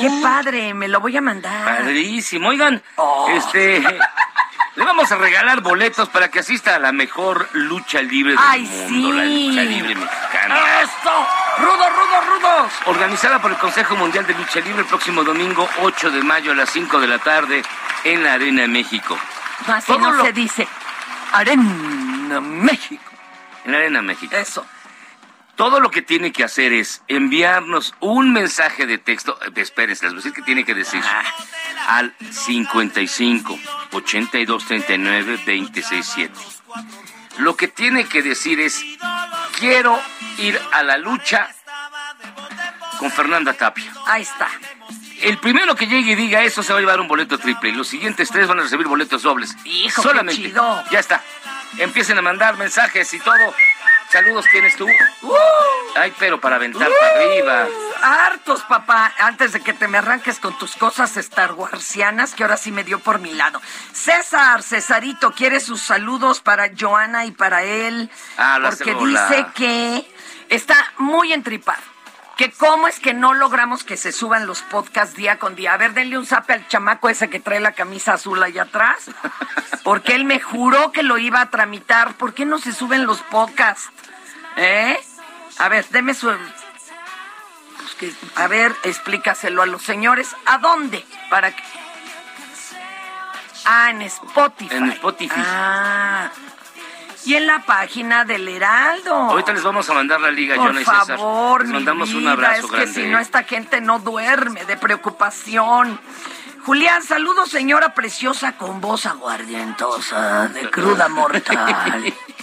[0.00, 1.64] Qué padre, me lo voy a mandar.
[1.64, 2.50] padrísimo.
[2.50, 3.26] Oigan, Oh.
[3.30, 3.82] este.
[4.88, 9.12] Vamos a regalar boletos para que asista a la mejor lucha libre del Ay, mundo,
[9.12, 10.56] la lucha libre mexicana.
[10.82, 11.26] ¡Esto!
[11.58, 12.72] ¡Rudos, rudos, rudos!
[12.86, 16.54] Organizada por el Consejo Mundial de Lucha Libre el próximo domingo 8 de mayo a
[16.54, 17.62] las 5 de la tarde
[18.04, 19.16] en la Arena México.
[19.66, 20.66] Así Todo no lo- se dice.
[21.32, 23.12] Arena México.
[23.66, 24.34] En la Arena México.
[24.34, 24.64] Eso.
[25.58, 29.36] Todo lo que tiene que hacer es enviarnos un mensaje de texto.
[29.56, 31.02] Espérense, les voy a decir que tiene que decir.
[31.88, 33.58] Al 55
[33.90, 36.34] 82 39 26 7.
[37.38, 38.84] Lo que tiene que decir es:
[39.58, 40.00] Quiero
[40.38, 41.48] ir a la lucha
[43.00, 43.92] con Fernanda Tapia.
[44.06, 44.48] Ahí está.
[45.22, 47.70] El primero que llegue y diga eso se va a llevar un boleto triple.
[47.70, 49.56] Y los siguientes tres van a recibir boletos dobles.
[49.64, 50.40] Hijo, qué Solamente.
[50.40, 50.84] chido.
[50.92, 51.20] Ya está.
[51.78, 53.54] Empiecen a mandar mensajes y todo.
[54.10, 54.86] Saludos tienes tú.
[55.94, 57.66] Ay, pero para aventar para arriba.
[58.02, 59.12] Hartos, papá.
[59.18, 62.84] Antes de que te me arranques con tus cosas Star Warsianas, que ahora sí me
[62.84, 63.60] dio por mi lado.
[63.92, 68.10] César, Cesarito, quiere sus saludos para Joana y para él.
[68.38, 70.10] Ah, porque dice que
[70.48, 71.82] está muy entripado.
[72.38, 75.72] Que cómo es que no logramos que se suban los podcasts día con día.
[75.74, 79.10] A ver, denle un zape al chamaco ese que trae la camisa azul allá atrás,
[79.82, 82.14] porque él me juró que lo iba a tramitar.
[82.14, 83.90] ¿Por qué no se suben los podcasts?
[84.56, 84.96] ¿Eh?
[85.58, 86.28] A ver, deme su...
[87.76, 90.36] Pues que- a ver, explícaselo a los señores.
[90.46, 91.04] ¿A dónde?
[91.30, 91.62] Para que...
[93.64, 94.76] Ah, en Spotify.
[94.76, 95.34] En Spotify.
[95.44, 96.30] Ah.
[97.28, 99.12] Y en la página del Heraldo.
[99.14, 101.06] Ahorita les vamos a mandar la liga, Por Jonah y César.
[101.18, 102.94] favor, Les mi mandamos un vida, abrazo es que grande.
[102.94, 106.00] si no esta gente no duerme de preocupación.
[106.64, 112.14] Julián, saludos señora preciosa con voz aguardientosa de cruda mortal.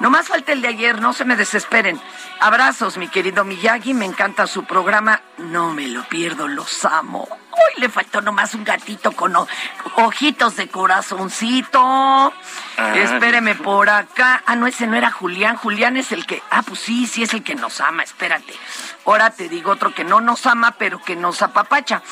[0.00, 2.00] No más falta el de ayer, no se me desesperen.
[2.40, 7.26] Abrazos, mi querido Miyagi, me encanta su programa, no me lo pierdo, los amo.
[7.50, 9.34] Hoy le faltó nomás un gatito con
[9.96, 11.80] ojitos de corazoncito.
[11.82, 14.44] Ah, Espéreme por acá.
[14.46, 15.56] Ah, no, ese no era Julián.
[15.56, 16.40] Julián es el que.
[16.50, 18.04] Ah, pues sí, sí es el que nos ama.
[18.04, 18.54] Espérate.
[19.04, 22.02] Ahora te digo otro que no nos ama, pero que nos apapacha.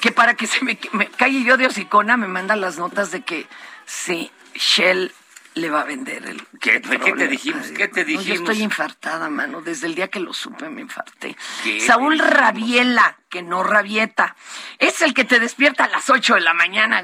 [0.00, 3.20] Que para que se me, me calle yo de hocicona, me manda las notas de
[3.20, 3.46] que
[3.84, 5.12] sí, Shell
[5.54, 6.46] le va a vender el.
[6.60, 7.66] ¿Qué, ¿Qué te dijimos?
[7.72, 8.40] ¿Qué te No, yo dijimos?
[8.40, 9.60] estoy infartada, mano.
[9.60, 11.36] Desde el día que lo supe me infarté.
[11.64, 12.34] ¿Qué Saúl dijimos?
[12.34, 14.36] Rabiela, que no rabieta.
[14.78, 17.02] Es el que te despierta a las 8 de la mañana.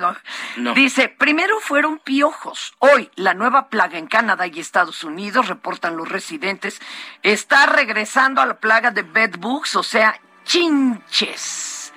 [0.56, 0.74] No.
[0.74, 2.74] Dice, primero fueron piojos.
[2.78, 6.80] Hoy, la nueva plaga en Canadá y Estados Unidos, reportan los residentes,
[7.22, 11.92] está regresando a la plaga de bedbugs, o sea, chinches.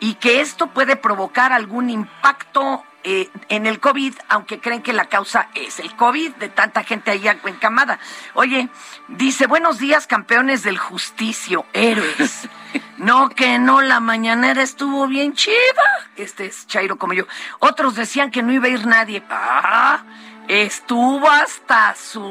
[0.00, 5.06] Y que esto puede provocar algún impacto eh, en el COVID, aunque creen que la
[5.06, 7.98] causa es el COVID, de tanta gente ahí encamada.
[8.34, 8.68] Oye,
[9.08, 12.48] dice, buenos días, campeones del justicio, héroes.
[12.96, 16.08] No, que no, la mañanera estuvo bien chida.
[16.16, 17.24] Este es Chairo como yo.
[17.58, 19.22] Otros decían que no iba a ir nadie.
[19.28, 20.04] Ah,
[20.48, 22.22] estuvo hasta su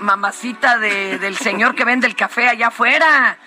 [0.00, 3.38] mamacita de- del señor que vende el café allá afuera.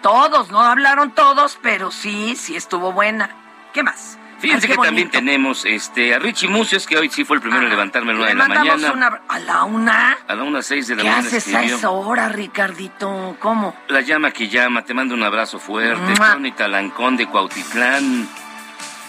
[0.00, 3.30] Todos, no hablaron todos, pero sí, sí estuvo buena.
[3.72, 4.16] ¿Qué más?
[4.40, 7.42] Fíjense Ay, qué que también tenemos este, a Richie Mucios, que hoy sí fue el
[7.42, 8.92] primero en levantarme a las Le 9 de la mañana.
[8.92, 9.20] una...
[9.28, 10.18] ¿A la una?
[10.26, 11.76] A la 1 6 de la ¿Qué mañana haces a escribió.
[11.76, 13.36] esa hora, Ricardito?
[13.38, 13.76] ¿Cómo?
[13.88, 16.14] La llama que llama, te mando un abrazo fuerte.
[16.18, 16.32] ¡Mua!
[16.32, 18.28] Tony Talancón de Cuautitlán.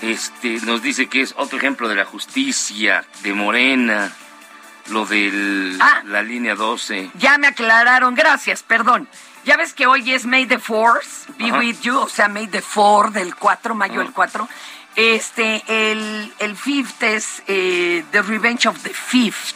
[0.01, 4.11] Este, nos dice que es otro ejemplo de la justicia, de Morena,
[4.89, 6.01] lo de Ah.
[6.05, 7.11] la línea 12.
[7.15, 9.07] Ya me aclararon, gracias, perdón.
[9.45, 11.59] Ya ves que hoy es May the Force, be Ajá.
[11.59, 14.03] with you, o sea, May the 4 del 4, mayo Ah.
[14.03, 14.47] del 4.
[14.95, 19.55] Este, el, el fifth es eh, The Revenge of the Fifth.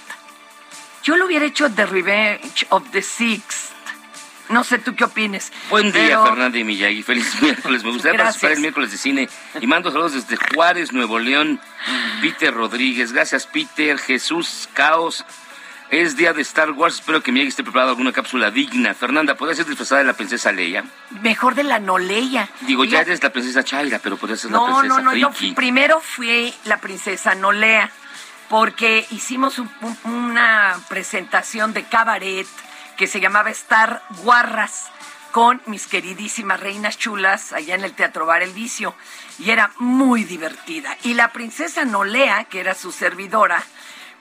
[1.03, 3.71] Yo lo hubiera hecho The Revenge of the Sixth.
[4.49, 5.51] No sé tú qué opines.
[5.69, 7.03] Buen día, pero- Fernanda y Miyagi.
[7.03, 7.83] Feliz miércoles.
[7.83, 8.33] Me gustaría Gracias.
[8.35, 9.29] participar el miércoles de cine.
[9.59, 11.59] Y mando saludos desde Juárez, Nuevo León.
[12.21, 13.11] Peter Rodríguez.
[13.11, 13.97] Gracias, Peter.
[13.99, 15.25] Jesús Caos.
[15.95, 16.95] Es día de Star Wars.
[16.95, 18.93] Espero que Miyagi esté preparado alguna cápsula digna.
[18.93, 20.83] Fernanda, ¿podría ser disfrazada de la princesa Leia?
[21.21, 22.49] Mejor de la Noleya.
[22.61, 25.29] Digo, ya eres la princesa Chaira, pero podría ser la No, princesa no, no, yo
[25.31, 25.45] Friki.
[25.47, 27.89] fui- primero fui la princesa Nolea,
[28.49, 32.45] porque hicimos un- un- una presentación de cabaret
[32.97, 34.87] que se llamaba Star Guarras
[35.31, 38.95] con mis queridísimas reinas chulas allá en el Teatro Bar El Vicio,
[39.39, 40.97] y era muy divertida.
[41.03, 43.63] Y la princesa Nolea, que era su servidora,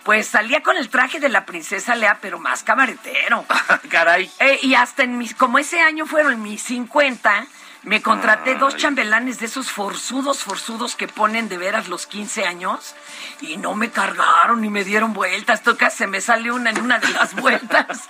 [0.05, 3.45] pues salía con el traje de la princesa Lea, pero más cabaretero.
[3.89, 4.31] Caray.
[4.39, 7.47] Eh, y hasta en mis, como ese año fueron mis 50,
[7.85, 12.95] me contraté dos chambelanes de esos forzudos, forzudos que ponen de veras los 15 años
[13.41, 15.63] y no me cargaron ni me dieron vueltas.
[15.63, 18.09] Toca se me salió una en una de las vueltas.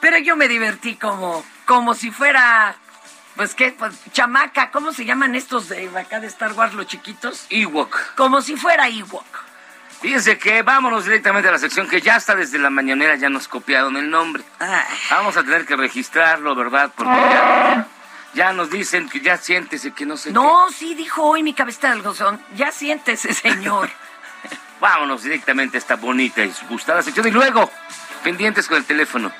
[0.00, 2.74] Pero yo me divertí como, como si fuera,
[3.36, 7.46] pues qué, pues, chamaca, ¿cómo se llaman estos de acá de Star Wars, los chiquitos?
[7.50, 8.14] Ewok.
[8.16, 9.43] Como si fuera Ewok.
[10.00, 13.48] Fíjense que vámonos directamente a la sección que ya está desde la mañanera, ya nos
[13.48, 14.44] copiaron el nombre.
[15.10, 16.92] Vamos a tener que registrarlo, ¿verdad?
[16.94, 17.86] Porque ya,
[18.34, 21.90] ya nos dicen que ya siéntese que no sé No, sí, dijo hoy mi cabeza
[21.90, 22.40] del gozón.
[22.54, 23.90] Ya siéntese, señor.
[24.80, 27.26] Vámonos directamente a esta bonita y gustada sección.
[27.28, 27.70] Y luego,
[28.22, 29.32] pendientes con el teléfono.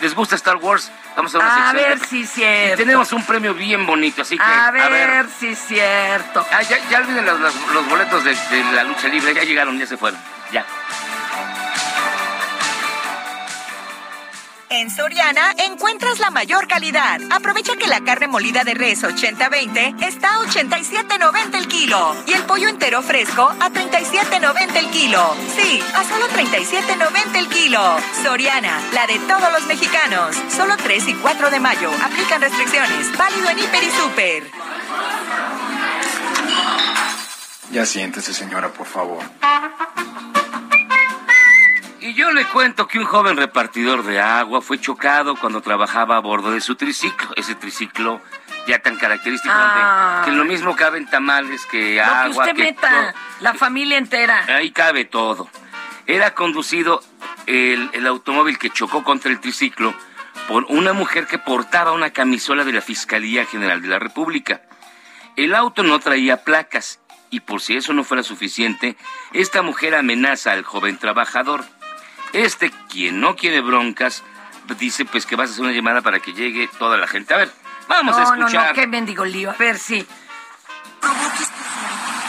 [0.00, 0.90] ¿Les gusta Star Wars?
[1.16, 1.76] Vamos a una A sección.
[1.90, 2.74] ver de- si es cierto.
[2.74, 4.44] Y tenemos un premio bien bonito, así que...
[4.44, 6.46] A ver, si es cierto.
[6.52, 9.76] Ah, ya, ya olviden los, los- los boletos de, de la lucha libre, ya llegaron,
[9.78, 10.20] ya se fueron.
[10.52, 10.64] Ya.
[14.70, 17.20] En Soriana encuentras la mayor calidad.
[17.30, 22.42] Aprovecha que la carne molida de res 80-20 está a 87.90 el kilo y el
[22.42, 25.34] pollo entero fresco a 37.90 el kilo.
[25.56, 27.80] Sí, a solo 37.90 el kilo.
[28.22, 30.36] Soriana, la de todos los mexicanos.
[30.54, 31.90] Solo 3 y 4 de mayo.
[32.04, 33.16] Aplican restricciones.
[33.16, 34.50] Válido en Hiper y Super.
[37.70, 39.24] Ya siéntese, señora, por favor.
[42.00, 46.20] Y yo le cuento que un joven repartidor de agua fue chocado cuando trabajaba a
[46.20, 47.30] bordo de su triciclo.
[47.36, 48.20] Ese triciclo
[48.68, 50.22] ya tan característico Ah.
[50.24, 52.44] donde que lo mismo caben tamales que Lo que agua.
[52.44, 54.44] usted que meta, la familia entera.
[54.48, 55.48] Ahí cabe todo.
[56.06, 57.02] Era conducido
[57.46, 59.92] el, el automóvil que chocó contra el triciclo
[60.46, 64.62] por una mujer que portaba una camisola de la Fiscalía General de la República.
[65.36, 68.96] El auto no traía placas y por si eso no fuera suficiente,
[69.34, 71.64] esta mujer amenaza al joven trabajador.
[72.32, 74.22] Este, quien no quiere broncas,
[74.78, 77.34] dice pues que vas a hacer una llamada para que llegue toda la gente.
[77.34, 77.50] A ver,
[77.88, 78.68] vamos a no, no, escuchar.
[78.68, 79.50] no, qué mendigo lío.
[79.50, 80.06] A ver, sí.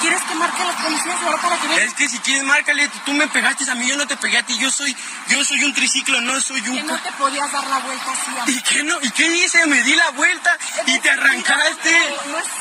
[0.01, 1.81] ¿Quieres que marque la policía ahora para que veas?
[1.81, 2.89] Es que si quieres, márcale.
[3.05, 4.57] Tú me pegaste a mí, yo no te pegué a ti.
[4.57, 4.95] Yo soy,
[5.27, 6.75] yo soy un triciclo, no soy un...
[6.77, 8.51] Que no te podías dar la vuelta así.
[8.51, 8.97] ¿Y qué no?
[9.01, 9.65] ¿Y qué hice?
[9.67, 11.97] Me di la vuelta y te arrancaste.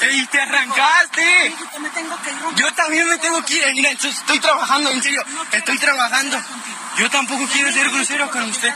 [0.01, 1.55] Eh, Y te arrancaste.
[1.73, 2.37] Yo me tengo que ir.
[2.57, 3.65] Yo también me tengo que ir.
[3.75, 5.23] Mira, estoy- trabajando, en serio.
[5.53, 6.43] Estoy trabajando.
[6.97, 8.75] Yo tampoco quiero ser grosero con usted.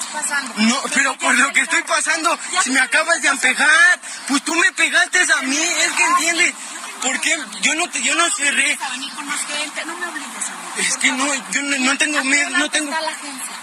[0.58, 4.70] No, pero por lo que estoy pasando, si me acabas de pegar, pues tú me
[4.72, 6.54] pegaste a mí, es que entiende.
[7.02, 7.36] ¿Por qué?
[7.62, 8.78] Yo no, te, yo no cerré.
[8.80, 9.84] A venir con más gente.
[9.84, 10.72] No me obligues, amigo.
[10.78, 12.90] Es que no, yo no, no tengo miedo, no tengo...
[12.92, 13.56] La agencia.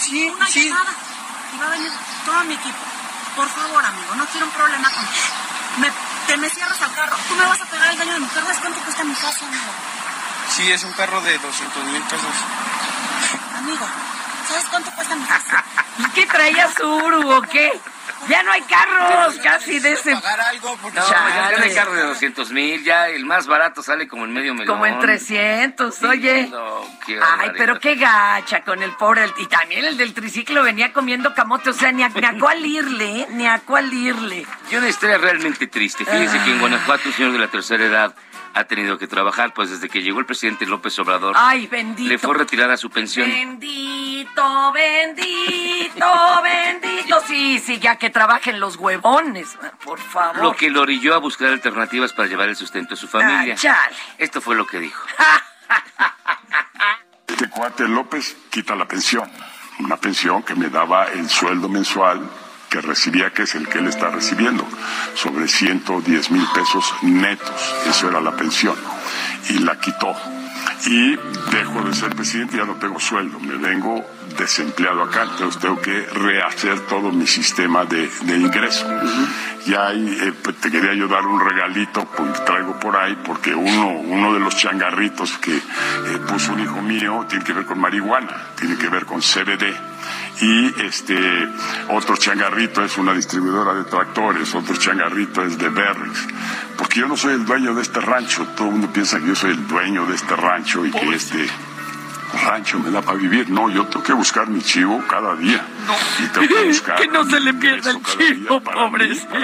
[0.00, 0.68] Sí, Una sí.
[0.68, 0.92] llamada.
[1.54, 1.92] Y va a venir
[2.24, 2.78] todo mi equipo.
[3.36, 5.24] Por favor, amigo, no quiero un problema contigo.
[5.78, 5.92] Me,
[6.26, 7.16] te me cierras al carro.
[7.28, 8.46] Tú me vas a pegar el daño de mi carro.
[8.46, 9.62] ¿Sabes cuánto cuesta mi casa, amigo?
[10.56, 12.34] Sí, es un carro de 200 mil pesos.
[13.58, 13.86] Amigo,
[14.48, 15.64] ¿sabes cuánto cuesta mi casa?
[15.98, 17.78] ¿Y qué traía su Uru o qué?
[18.28, 20.12] Ya no hay carros casi de ese.
[20.14, 20.98] Pagar algo porque...
[20.98, 21.56] No, ya Chale.
[21.56, 24.66] tiene carro de 200 mil, ya el más barato sale como en medio millón.
[24.66, 26.48] Como en 300, oye.
[26.50, 29.22] No, qué Ay, pero qué gacha con el pobre.
[29.22, 31.70] del- Y también el del triciclo venía comiendo camote.
[31.70, 33.26] O sea, ni a, ni a cuál irle, ¿eh?
[33.30, 34.46] Ni a cuál irle.
[34.70, 36.04] Y una historia realmente triste.
[36.04, 38.14] Fíjense que en Guanajuato un señor de la tercera edad
[38.56, 42.08] ha tenido que trabajar, pues desde que llegó el presidente López Obrador, Ay, bendito.
[42.08, 43.28] le fue retirada su pensión.
[43.28, 46.06] Bendito, bendito,
[46.42, 47.20] bendito.
[47.26, 50.42] Sí, sí, ya que trabajen los huevones, por favor.
[50.42, 53.52] Lo que lo orilló a buscar alternativas para llevar el sustento a su familia.
[53.54, 53.96] Ah, chale.
[54.16, 55.04] Esto fue lo que dijo.
[57.28, 59.30] Este cuate López quita la pensión,
[59.80, 62.26] una pensión que me daba el sueldo mensual
[62.68, 64.66] que recibía, que es el que él está recibiendo,
[65.14, 68.76] sobre 110 mil pesos netos, eso era la pensión,
[69.50, 70.14] y la quitó.
[70.86, 71.16] Y
[71.50, 74.04] dejo de ser presidente, ya no tengo sueldo, me vengo
[74.36, 78.86] desempleado acá, entonces tengo que rehacer todo mi sistema de, de ingreso.
[79.66, 83.54] Y ahí eh, pues, te quería yo dar un regalito, pues traigo por ahí, porque
[83.54, 85.62] uno, uno de los changarritos que eh,
[86.28, 89.95] puso un hijo mío tiene que ver con marihuana, tiene que ver con CBD.
[90.40, 91.48] Y este
[91.88, 96.26] otro changarrito es una distribuidora de tractores, otro changarrito es de Berrix.
[96.76, 99.34] Porque yo no soy el dueño de este rancho, todo el mundo piensa que yo
[99.34, 101.48] soy el dueño de este rancho y que este
[102.44, 103.48] rancho me da para vivir.
[103.48, 105.64] No, yo tengo que buscar mi chivo cada día.
[106.22, 109.34] Y tengo que buscar Que no se le pierda el chivo, pobrecito.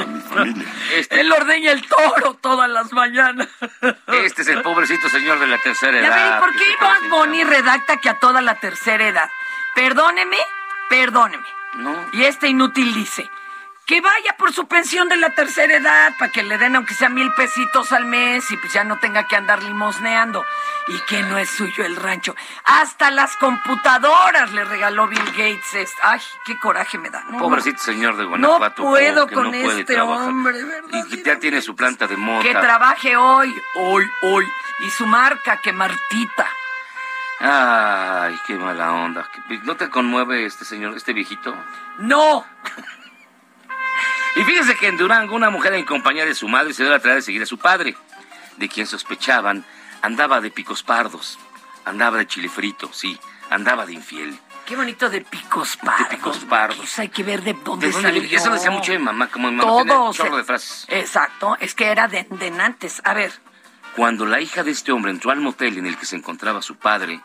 [1.10, 3.48] Él ordeña el toro todas las mañanas.
[4.08, 6.30] Este es el pobrecito señor de la tercera Ya edad.
[6.32, 9.30] ven, ¿por qué Iván Boni redacta que a toda la tercera edad?
[9.74, 10.38] Perdóneme,
[10.88, 11.46] perdóneme.
[12.12, 13.30] Y este inútil dice
[13.86, 17.08] que vaya por su pensión de la tercera edad para que le den aunque sea
[17.08, 20.44] mil pesitos al mes y pues ya no tenga que andar limosneando.
[20.88, 22.34] Y que no es suyo el rancho.
[22.64, 25.90] Hasta las computadoras le regaló Bill Gates.
[26.02, 27.24] Ay, qué coraje me da.
[27.30, 28.82] No, Pobrecito señor de Guanajuato.
[28.82, 30.28] No puedo que con no puede este trabajar.
[30.28, 31.06] hombre, ¿verdad?
[31.10, 32.42] Y ya tiene su planta de mota.
[32.42, 34.44] Que trabaje hoy, hoy, hoy.
[34.80, 36.48] Y su marca, que Martita.
[37.42, 39.28] Ay, qué mala onda.
[39.64, 41.54] ¿No te conmueve este señor, este viejito?
[41.98, 42.44] No.
[44.34, 46.98] Y fíjese que en Durango una mujer en compañía de su madre se dio la
[47.00, 47.94] tarea de seguir a su padre,
[48.56, 49.62] de quien sospechaban
[50.00, 51.38] andaba de picos pardos,
[51.84, 53.20] andaba de chile frito, sí,
[53.50, 54.38] andaba de infiel.
[54.64, 56.08] Qué bonito de picos pardos.
[56.08, 56.82] De picos pardos.
[56.82, 58.22] Eso hay que ver de dónde, ¿De dónde salió.
[58.22, 58.36] viene?
[58.38, 60.06] Eso decía mucho mi mamá, como mi mamá tenía Todo.
[60.06, 60.86] un chorro de frases.
[60.88, 63.02] Exacto, es que era de, de Nantes.
[63.04, 63.32] A ver,
[63.96, 66.76] Cuando la hija de este hombre entró al motel en el que se encontraba su
[66.76, 67.20] padre,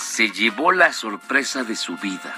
[0.00, 2.34] se llevó la sorpresa de su vida,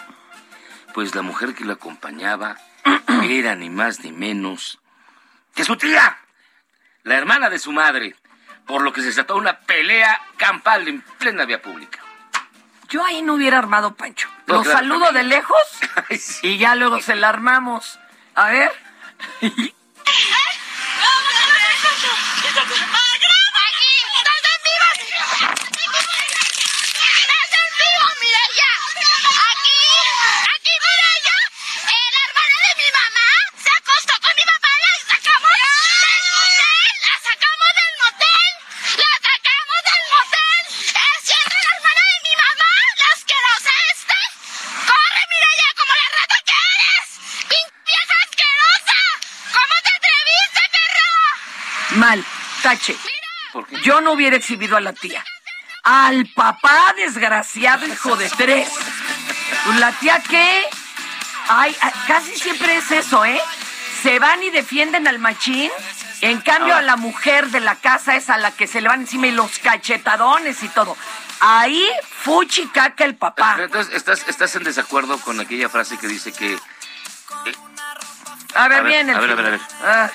[0.94, 2.56] pues la mujer que lo acompañaba
[3.22, 4.78] era ni más ni menos
[5.54, 6.18] que su tía,
[7.04, 8.16] la hermana de su madre,
[8.66, 12.00] por lo que se desató una pelea campal en plena vía pública.
[12.88, 14.28] yo ahí no hubiera armado Pancho.
[14.46, 15.62] No, Lo claro, saludo de lejos
[16.42, 17.98] y ya luego se la armamos.
[18.34, 18.72] A ver.
[52.02, 52.24] Mal,
[52.64, 52.96] tache.
[53.84, 55.24] Yo no hubiera exhibido a la tía.
[55.84, 58.68] Al papá desgraciado, hijo de tres.
[59.78, 60.64] ¿La tía qué?
[61.48, 61.76] Ay,
[62.08, 63.40] casi siempre es eso, ¿eh?
[64.02, 65.70] Se van y defienden al machín.
[66.22, 66.78] En cambio, Ah.
[66.78, 69.32] a la mujer de la casa es a la que se le van encima y
[69.32, 70.96] los cachetadones y todo.
[71.38, 71.88] Ahí,
[72.24, 73.52] fuchi caca el papá.
[73.54, 76.58] Pero entonces, ¿estás, ¿estás en desacuerdo con aquella frase que dice que...
[77.36, 77.58] A ver,
[78.54, 79.60] A ver, bien el a ver, a ver, a ver.
[79.84, 80.10] Ah.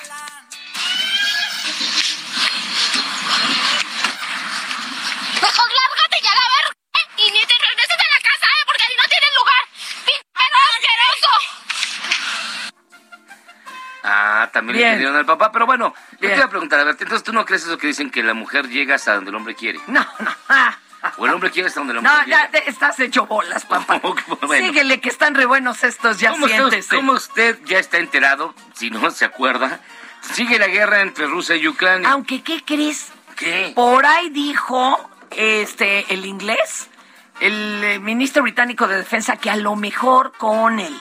[14.50, 14.90] También Bien.
[14.90, 16.38] le pidieron al papá, pero bueno, yo te Bien.
[16.38, 18.68] iba a preguntar, a ver, entonces tú no crees eso que dicen que la mujer
[18.68, 19.80] llega hasta donde el hombre quiere.
[19.86, 20.30] No, no.
[21.16, 22.50] O el hombre quiere hasta donde la mujer No, ya llega.
[22.50, 24.00] te- estás hecho bolas, papá.
[24.42, 24.66] Bueno.
[24.66, 26.96] Síguele que están re buenos estos, ya ¿Cómo usted, siéntese.
[26.96, 29.80] cómo usted ya está enterado, si no se acuerda?
[30.32, 32.10] Sigue la guerra entre Rusia y Ucrania.
[32.10, 33.12] Aunque, ¿qué crees?
[33.36, 33.72] ¿Qué?
[33.76, 36.88] Por ahí dijo este el inglés,
[37.40, 40.94] el eh, ministro británico de Defensa, que a lo mejor con el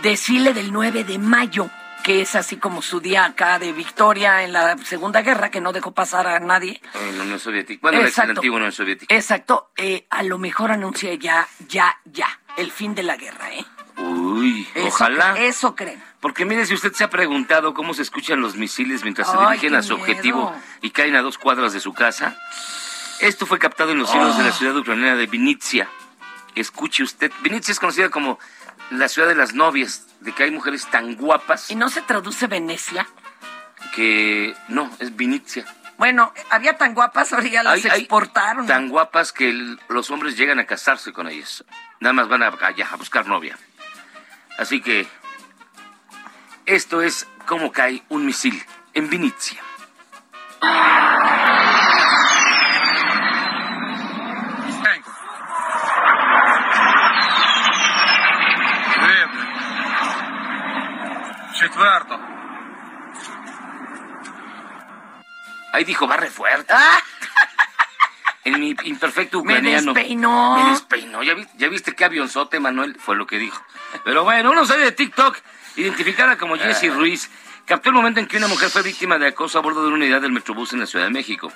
[0.00, 1.68] desfile del 9 de mayo,
[2.04, 5.72] que es así como su día acá de victoria en la Segunda Guerra, que no
[5.72, 6.80] dejó pasar a nadie.
[6.94, 7.80] En la Unión Soviética.
[7.82, 8.30] Bueno, la- la Exacto.
[8.32, 9.14] antigua Unión Soviética.
[9.14, 12.28] Exacto, eh, a lo mejor anuncia ya, ya, ya,
[12.58, 13.64] el fin de la guerra, ¿eh?
[13.96, 15.34] Uy, Eso ojalá.
[15.38, 16.02] Eso creen.
[16.20, 19.74] Porque mire, si usted se ha preguntado cómo se escuchan los misiles mientras se dirigen
[19.74, 20.02] a su miedo.
[20.02, 22.36] objetivo y caen a dos cuadras de su casa,
[23.20, 24.38] esto fue captado en los cielos Oh.
[24.38, 25.88] de la ciudad ucraniana de Vinitsia.
[26.54, 28.38] Escuche usted, Vinitsia es conocida como
[28.90, 32.46] la ciudad de las novias, de que hay mujeres tan guapas ¿Y no se traduce
[32.46, 33.06] Venecia?
[33.94, 34.54] que...
[34.68, 35.64] No, es Vinitsia.
[35.98, 38.66] Bueno, había tan guapas, ahora ya las Hay- hay exportaron.
[38.66, 41.64] Tan guapas que el- los hombres llegan a casarse con ellas.
[42.00, 43.56] Nada más van a, allá a buscar novia.
[44.58, 45.06] Así que
[46.66, 48.60] esto es cómo cae un misil
[48.94, 49.60] en Vinitsia.
[61.63, 62.19] Четверто.
[65.73, 66.73] Ahí dijo barre fuerte.
[68.45, 69.93] En mi imperfecto Me ucraniano.
[69.93, 70.57] despeinó.
[70.63, 71.21] Me despeinó.
[71.23, 72.97] ¿Ya, vi- ya viste qué avionzote, Manuel?
[72.99, 73.61] Fue lo que dijo.
[74.03, 75.37] Pero bueno, una usuaria de TikTok,
[75.75, 77.29] identificada como Jessie Ruiz,
[77.65, 79.97] captó el momento en que una mujer fue víctima de acoso a bordo de una
[79.97, 81.51] unidad del Metrobús en la Ciudad de México,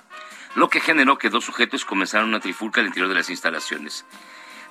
[0.56, 4.06] lo que generó que dos sujetos comenzaran una trifulca al interior de las instalaciones,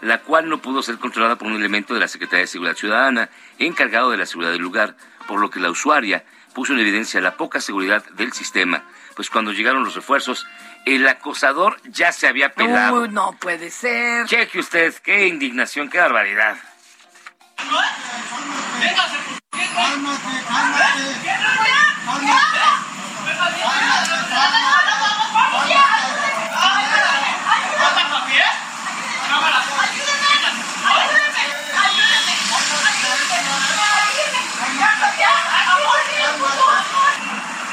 [0.02, 3.30] la cual no pudo ser controlada por un elemento de la Secretaría de Seguridad Ciudadana
[3.60, 4.96] encargado de la seguridad del lugar,
[5.28, 6.24] por lo que la usuaria
[6.54, 8.84] puso en evidencia la poca seguridad del sistema,
[9.16, 10.48] pues cuando llegaron los refuerzos,
[10.86, 13.02] el acosador ya se había pelado.
[13.02, 14.26] Uy, no puede ser.
[14.26, 16.58] Cheque usted, qué indignación, qué barbaridad.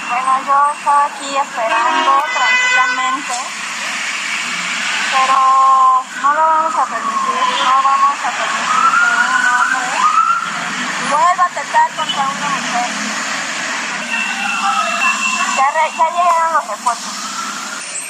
[0.09, 3.35] Bueno, yo estaba aquí esperando tranquilamente,
[5.13, 9.89] pero no lo vamos a permitir, no vamos a permitir que un hombre
[11.11, 12.91] vuelva a atentar contra una mujer.
[15.57, 17.34] Ya, ya llegaron los refuerzos.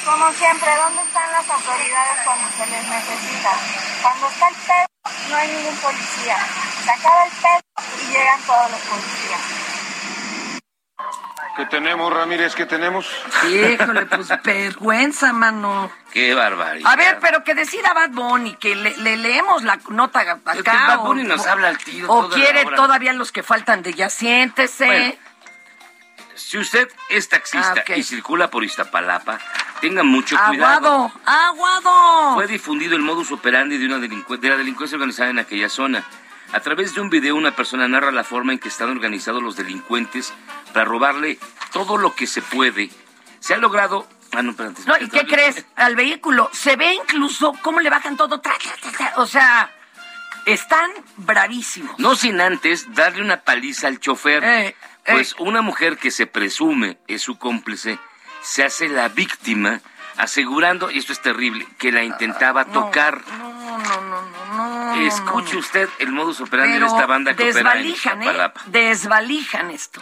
[0.05, 3.51] Como siempre, ¿dónde están las autoridades cuando se les necesita?
[4.03, 6.37] Cuando está el pedo, no hay ningún policía.
[6.83, 7.61] Se acaba el pedo
[8.03, 9.41] y llegan todos los policías.
[11.57, 12.53] ¿Qué tenemos, Ramírez?
[12.53, 13.07] ¿Qué tenemos?
[13.49, 15.89] Híjole, pues vergüenza, mano.
[16.11, 16.91] Qué barbaridad.
[16.91, 20.39] A ver, pero que decida Bad Bunny, que le, le leemos la nota acá.
[20.53, 22.75] Es que Bad o- Bunny nos habla al tiro O toda la quiere hora.
[22.75, 24.85] todavía los que faltan de ya siéntese.
[24.85, 25.13] Bueno,
[26.35, 29.39] Si usted es taxista Ah, y circula por Iztapalapa,
[29.87, 30.87] tenga mucho cuidado.
[30.87, 32.33] Aguado, aguado.
[32.33, 36.03] Fue difundido el modus operandi de, una de la delincuencia organizada en aquella zona.
[36.53, 39.55] A través de un video, una persona narra la forma en que están organizados los
[39.55, 40.33] delincuentes
[40.73, 41.37] para robarle
[41.71, 42.89] todo lo que se puede.
[43.39, 44.07] Se ha logrado...
[44.31, 45.65] Ah, no, espérate, No, ¿y qué crees?
[45.75, 48.41] Al vehículo se ve incluso cómo le bajan todo.
[48.41, 49.13] tra, tra, tra, tra.
[49.17, 49.71] O sea,
[50.47, 51.99] están bravísimos.
[51.99, 54.43] No sin antes darle una paliza al chofer.
[54.43, 54.75] Eh,
[55.05, 57.99] pues una mujer que se presume es su cómplice
[58.45, 59.81] se hace la víctima
[60.17, 63.21] asegurando, y esto es terrible, que la intentaba tocar.
[63.27, 65.01] No, no, no, no.
[65.07, 68.51] Escuche usted el modus operandi Pero de esta banda que opera en desvalijan, ¿eh?
[68.67, 70.01] Desvalijan esto.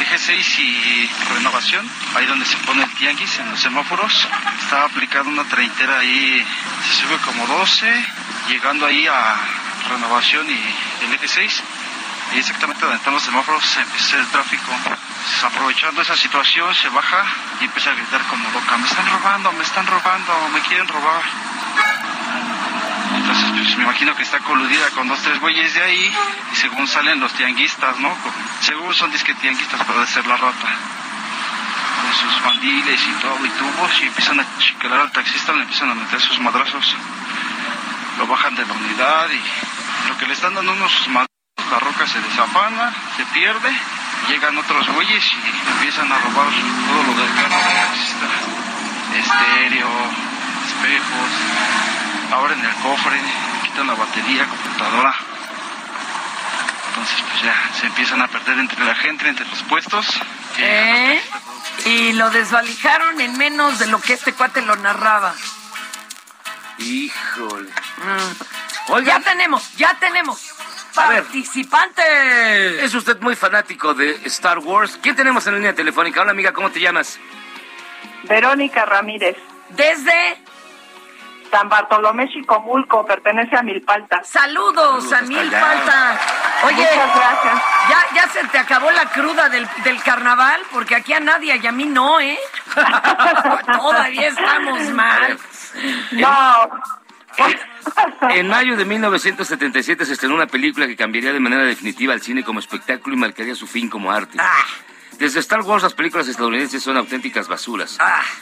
[0.00, 4.28] Eje 6 y renovación, ahí donde se pone el tianguis en los semáforos.
[4.62, 6.44] Estaba aplicando una treintera ahí,
[6.86, 7.92] se sube como 12,
[8.48, 9.36] llegando ahí a
[9.90, 11.62] renovación y el eje 6.
[12.34, 14.72] Y exactamente donde están los semáforos se empieza el tráfico.
[15.44, 17.24] Aprovechando esa situación se baja
[17.60, 21.22] y empieza a gritar como loca, me están robando, me están robando, me quieren robar.
[23.16, 26.12] Entonces, pues me imagino que está coludida con dos, tres güeyes de ahí
[26.52, 28.16] y según salen los tianguistas, ¿no?
[28.60, 30.68] Según son disque tianguistas para ser la rata.
[32.02, 35.90] Con sus bandiles y todo y tubos y empiezan a chicalar al taxista, le empiezan
[35.90, 36.96] a meter sus madrazos.
[38.18, 42.06] Lo bajan de la unidad y lo que le están dando unos madrazos, la roca
[42.06, 43.70] se desafana, se pierde,
[44.28, 48.26] llegan otros güeyes y empiezan a robar todo lo del carro taxista.
[49.18, 49.88] Estéreo,
[50.66, 51.30] espejos,
[52.32, 53.20] abren el cofre,
[53.62, 55.14] quitan la batería, computadora.
[56.88, 60.06] Entonces pues ya se empiezan a perder entre la gente, entre los puestos.
[60.58, 61.22] ¿Eh?
[61.86, 65.34] Y lo desvalijaron en menos de lo que este cuate lo narraba.
[66.78, 67.70] Híjole.
[67.70, 68.52] Mm.
[69.04, 70.51] Ya tenemos, ya tenemos.
[70.94, 72.84] Participante.
[72.84, 74.98] Es usted muy fanático de Star Wars.
[75.02, 76.20] ¿Quién tenemos en la línea telefónica?
[76.20, 77.18] Hola amiga, ¿cómo te llamas?
[78.24, 79.36] Verónica Ramírez.
[79.70, 80.36] Desde
[81.50, 84.22] San Bartolomé Chicomulco, pertenece a Milpalta.
[84.24, 85.42] Saludos, Saludos a.
[85.42, 86.20] Milpalta.
[86.64, 87.62] Oye, Muchas gracias.
[87.88, 91.66] Ya, ya se te acabó la cruda del, del carnaval, porque aquí a nadie y
[91.66, 92.38] a mí no, ¿eh?
[93.66, 95.38] Todavía estamos mal.
[96.12, 96.68] No.
[98.30, 102.44] En mayo de 1977 se estrenó una película que cambiaría de manera definitiva al cine
[102.44, 104.38] como espectáculo y marcaría su fin como arte.
[105.18, 107.98] Desde Star Wars las películas estadounidenses son auténticas basuras.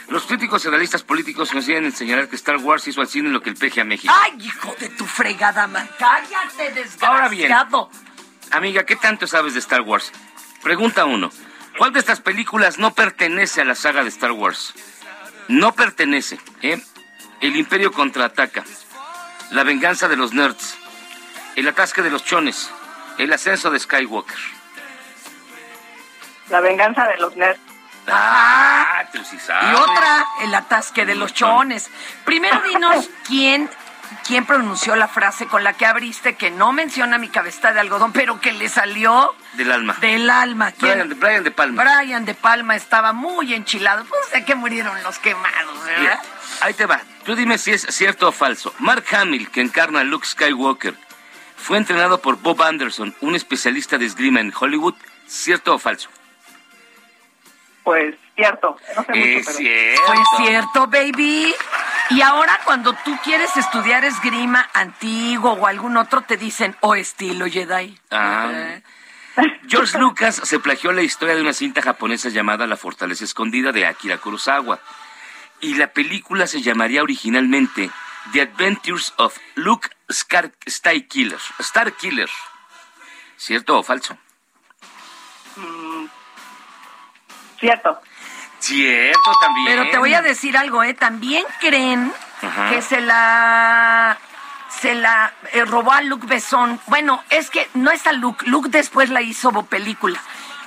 [0.07, 3.41] Los críticos y analistas políticos coinciden en señalar que Star Wars hizo al cine lo
[3.41, 4.13] que el peje a México.
[4.23, 5.87] Ay, hijo de tu fregada, man.
[5.99, 7.13] Cállate, desgraciado.
[7.13, 7.53] Ahora bien,
[8.51, 10.11] amiga, ¿qué tanto sabes de Star Wars?
[10.63, 11.31] Pregunta uno.
[11.77, 14.73] ¿Cuál de estas películas no pertenece a la saga de Star Wars?
[15.47, 16.81] No pertenece, ¿eh?
[17.41, 18.63] El Imperio contraataca.
[19.51, 20.77] La venganza de los nerds.
[21.55, 22.69] El atasque de los chones.
[23.17, 24.37] El ascenso de Skywalker.
[26.49, 27.59] La venganza de los nerds.
[28.07, 31.89] Ah, tú sí Y otra, el atasque de los chones.
[32.25, 33.69] Primero dinos quién,
[34.25, 38.11] quién pronunció la frase con la que abriste, que no menciona mi cabeza de algodón,
[38.11, 39.95] pero que le salió Del alma.
[40.01, 40.71] del alma.
[40.71, 40.93] ¿Quién?
[40.93, 41.83] Brian, de- Brian de Palma.
[41.83, 44.03] Brian de Palma estaba muy enchilado.
[44.05, 45.99] Pues de que murieron los quemados, ¿verdad?
[46.01, 46.21] Mira,
[46.61, 47.01] ahí te va.
[47.25, 48.73] Tú dime si es cierto o falso.
[48.79, 50.95] Mark Hamill, que encarna a Luke Skywalker,
[51.55, 54.95] fue entrenado por Bob Anderson, un especialista de esgrima en Hollywood.
[55.27, 56.09] ¿Cierto o falso?
[57.83, 58.77] Pues cierto.
[58.95, 60.01] No sé mucho, Es pero- cierto.
[60.05, 61.55] Fue cierto, baby.
[62.09, 67.45] Y ahora cuando tú quieres estudiar esgrima antiguo o algún otro, te dicen, o estilo
[67.47, 67.97] Jedi.
[68.11, 68.79] Ah.
[69.67, 73.85] George Lucas se plagió la historia de una cinta japonesa llamada La Fortaleza Escondida de
[73.85, 74.79] Akira Kurosawa.
[75.61, 77.89] Y la película se llamaría originalmente
[78.33, 81.39] The Adventures of Luke Scar Star Killer.
[81.59, 82.29] Star Killer.
[83.37, 84.17] ¿Cierto o falso?
[85.55, 86.05] Mm,
[87.59, 87.99] cierto.
[88.59, 89.65] Cierto también.
[89.67, 90.93] Pero te voy a decir algo, ¿eh?
[90.93, 92.69] También creen Ajá.
[92.69, 94.17] que se la
[94.69, 96.79] se la eh, robó a Luke Besson.
[96.87, 98.45] Bueno, es que no es a Luke.
[98.47, 100.21] Luke después la hizo película.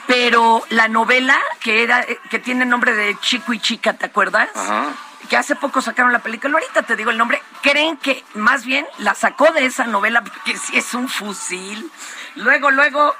[0.06, 4.48] Pero la novela que era eh, que tiene nombre de Chico y Chica, ¿te acuerdas?
[4.54, 4.92] Ajá.
[5.28, 6.54] Que hace poco sacaron la película.
[6.54, 7.40] Ahorita te digo el nombre.
[7.62, 11.90] Creen que más bien la sacó de esa novela porque sí es un fusil.
[12.34, 13.14] Luego, luego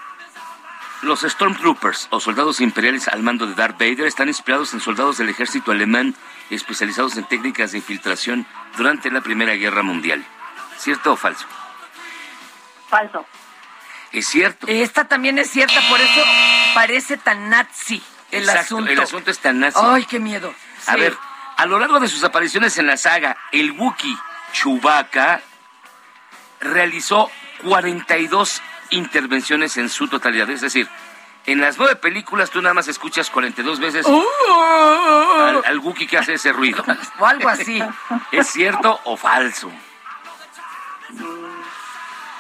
[1.00, 5.30] Los Stormtroopers, o soldados imperiales al mando de Darth Vader, están inspirados en soldados del
[5.30, 6.14] ejército alemán
[6.50, 10.24] especializados en técnicas de infiltración durante la Primera Guerra Mundial.
[10.76, 11.46] ¿Cierto o falso?
[12.88, 13.24] Falso.
[14.14, 14.66] Es cierto.
[14.68, 16.22] Esta también es cierta, por eso
[16.74, 18.00] parece tan nazi
[18.30, 18.90] el Exacto, asunto.
[18.92, 19.78] El asunto es tan nazi.
[19.82, 20.54] Ay, qué miedo.
[20.86, 21.16] A ver,
[21.56, 24.16] a lo largo de sus apariciones en la saga, el Wookiee
[24.52, 25.42] Chewbacca
[26.60, 27.30] realizó
[27.64, 30.48] 42 intervenciones en su totalidad.
[30.50, 30.88] Es decir,
[31.46, 36.34] en las nueve películas tú nada más escuchas 42 veces al, al Wookiee que hace
[36.34, 36.84] ese ruido.
[37.18, 37.82] O algo así.
[38.30, 39.72] ¿Es cierto o falso?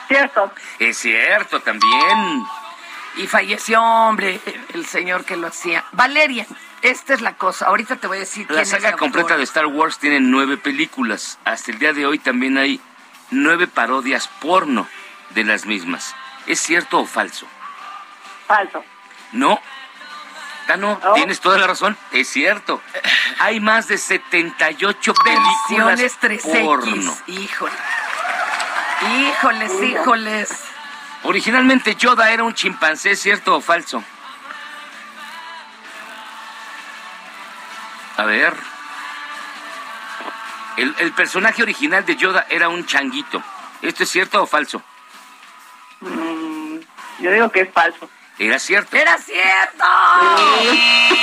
[0.08, 0.52] Cierto.
[0.78, 2.44] Es cierto también.
[3.16, 4.40] Y falleció, hombre,
[4.74, 5.84] el señor que lo hacía.
[5.92, 6.46] Valeria,
[6.82, 7.66] esta es la cosa.
[7.66, 11.38] Ahorita te voy a decir La saga completa de Star Wars tiene nueve películas.
[11.44, 12.80] Hasta el día de hoy también hay
[13.30, 14.88] nueve parodias porno
[15.30, 16.14] de las mismas.
[16.46, 17.46] ¿Es cierto o falso?
[18.46, 18.84] Falso.
[19.32, 19.60] No.
[20.68, 21.96] Ah, no, tienes toda la razón.
[22.10, 22.80] Es cierto.
[23.38, 26.64] Hay más de 78 películas Versiones 3X.
[26.64, 27.16] porno.
[27.26, 27.72] Híjole.
[29.10, 30.64] Híjoles, híjoles.
[31.22, 34.02] Originalmente Yoda era un chimpancé, ¿cierto o falso?
[38.16, 38.54] A ver.
[40.76, 43.42] El, el personaje original de Yoda era un changuito.
[43.82, 44.82] ¿Esto es cierto o falso?
[46.00, 46.78] Mm,
[47.20, 48.08] Yo digo que es falso.
[48.38, 48.96] Era cierto.
[48.96, 49.84] ¡Era cierto!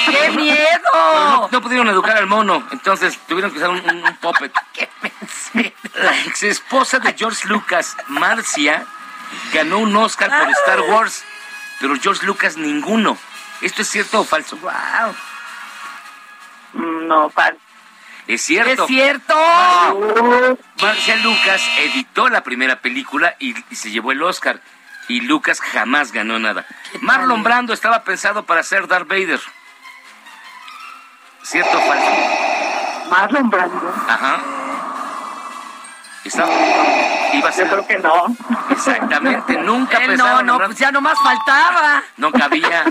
[0.06, 0.58] ¡Qué miedo!
[0.94, 4.54] No, no pudieron educar al mono, entonces tuvieron que usar un, un- un puppet.
[5.96, 8.86] La ex esposa de George Lucas, Marcia,
[9.54, 11.24] ganó un Oscar por Star Wars,
[11.82, 13.18] pero George Lucas ninguno.
[13.62, 14.56] ¿Esto es cierto o falso?
[14.58, 15.16] ¡Wow!
[16.74, 17.60] No, falso.
[18.28, 18.84] Es cierto.
[18.84, 20.58] ¡Es cierto!
[20.82, 24.62] Marcia Lucas editó la primera película y, y se llevó el Oscar.
[25.12, 26.66] Y Lucas jamás ganó nada.
[27.02, 29.42] Marlon Brando estaba pensado para ser Darth Vader.
[31.44, 33.10] ¿Cierto o falso?
[33.10, 33.94] Marlon Brando.
[34.08, 34.40] Ajá.
[36.24, 36.54] Estaba,
[37.34, 37.66] iba a ser.
[37.66, 38.26] Yo creo que no.
[38.70, 40.46] Exactamente, nunca Él pensaron.
[40.46, 42.04] no, no, pues ya nomás faltaba.
[42.16, 42.86] No cabía.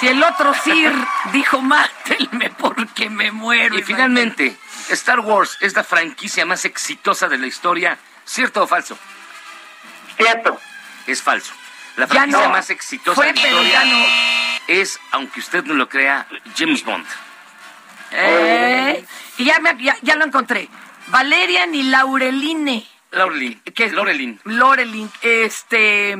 [0.00, 0.92] Si el otro Sir
[1.32, 3.78] dijo, mátenme porque me muero.
[3.78, 7.96] Y finalmente, Star Wars es la franquicia más exitosa de la historia.
[8.24, 8.98] ¿Cierto o falso?
[10.18, 10.60] Cierto.
[11.06, 11.54] Es falso.
[11.96, 12.50] La franquicia no.
[12.50, 14.04] más exitosa Fue, de la historia no.
[14.68, 17.06] es, aunque usted no lo crea, James Bond.
[18.12, 19.04] Eh,
[19.38, 20.68] y ya, me- ya, ya lo encontré.
[21.08, 22.86] Valerian y Laureline.
[23.10, 23.60] Laurelin.
[23.74, 24.40] Que- Lorelin.
[24.44, 26.12] Lorelin, este.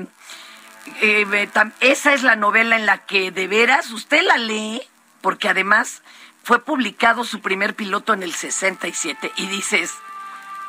[1.02, 1.48] eh,
[1.80, 4.80] esa es la novela en la que de veras usted la lee,
[5.20, 6.02] porque además
[6.42, 9.92] fue publicado su primer piloto en el 67 y dices,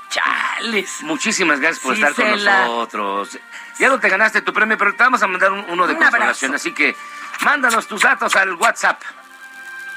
[0.10, 1.02] chales.
[1.04, 3.38] Muchísimas gracias por Sí, estar con la- nosotros.
[3.78, 6.00] Ya no te ganaste tu premio, pero te vamos a mandar un- uno de Un
[6.00, 6.54] consolación.
[6.56, 6.96] Así que
[7.42, 9.02] mándanos tus datos al WhatsApp.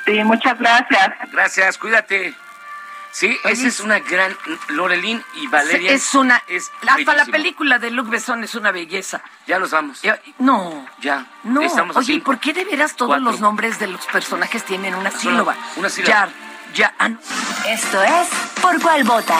[0.05, 1.13] Sí, muchas gracias.
[1.33, 2.35] Gracias, cuídate.
[3.15, 4.35] Sí, esa es una gran
[4.69, 5.93] Lorelin y Valeria.
[5.93, 6.43] Es una.
[6.47, 9.21] es hasta la película de Luc Besson es una belleza.
[9.47, 10.01] Ya los vamos.
[10.01, 10.87] Ya- No.
[11.01, 11.27] Ya.
[11.43, 12.25] No, Estamos oye, ¿y cinco.
[12.25, 13.25] ¿por qué de veras todos Cuatro.
[13.31, 15.55] los nombres de los personajes tienen una sílaba?
[15.77, 16.29] una sílaba.
[16.29, 16.33] Ya,
[16.73, 17.19] ya, ah, no.
[17.69, 18.29] Esto es
[18.63, 19.39] Por Cuál Vota.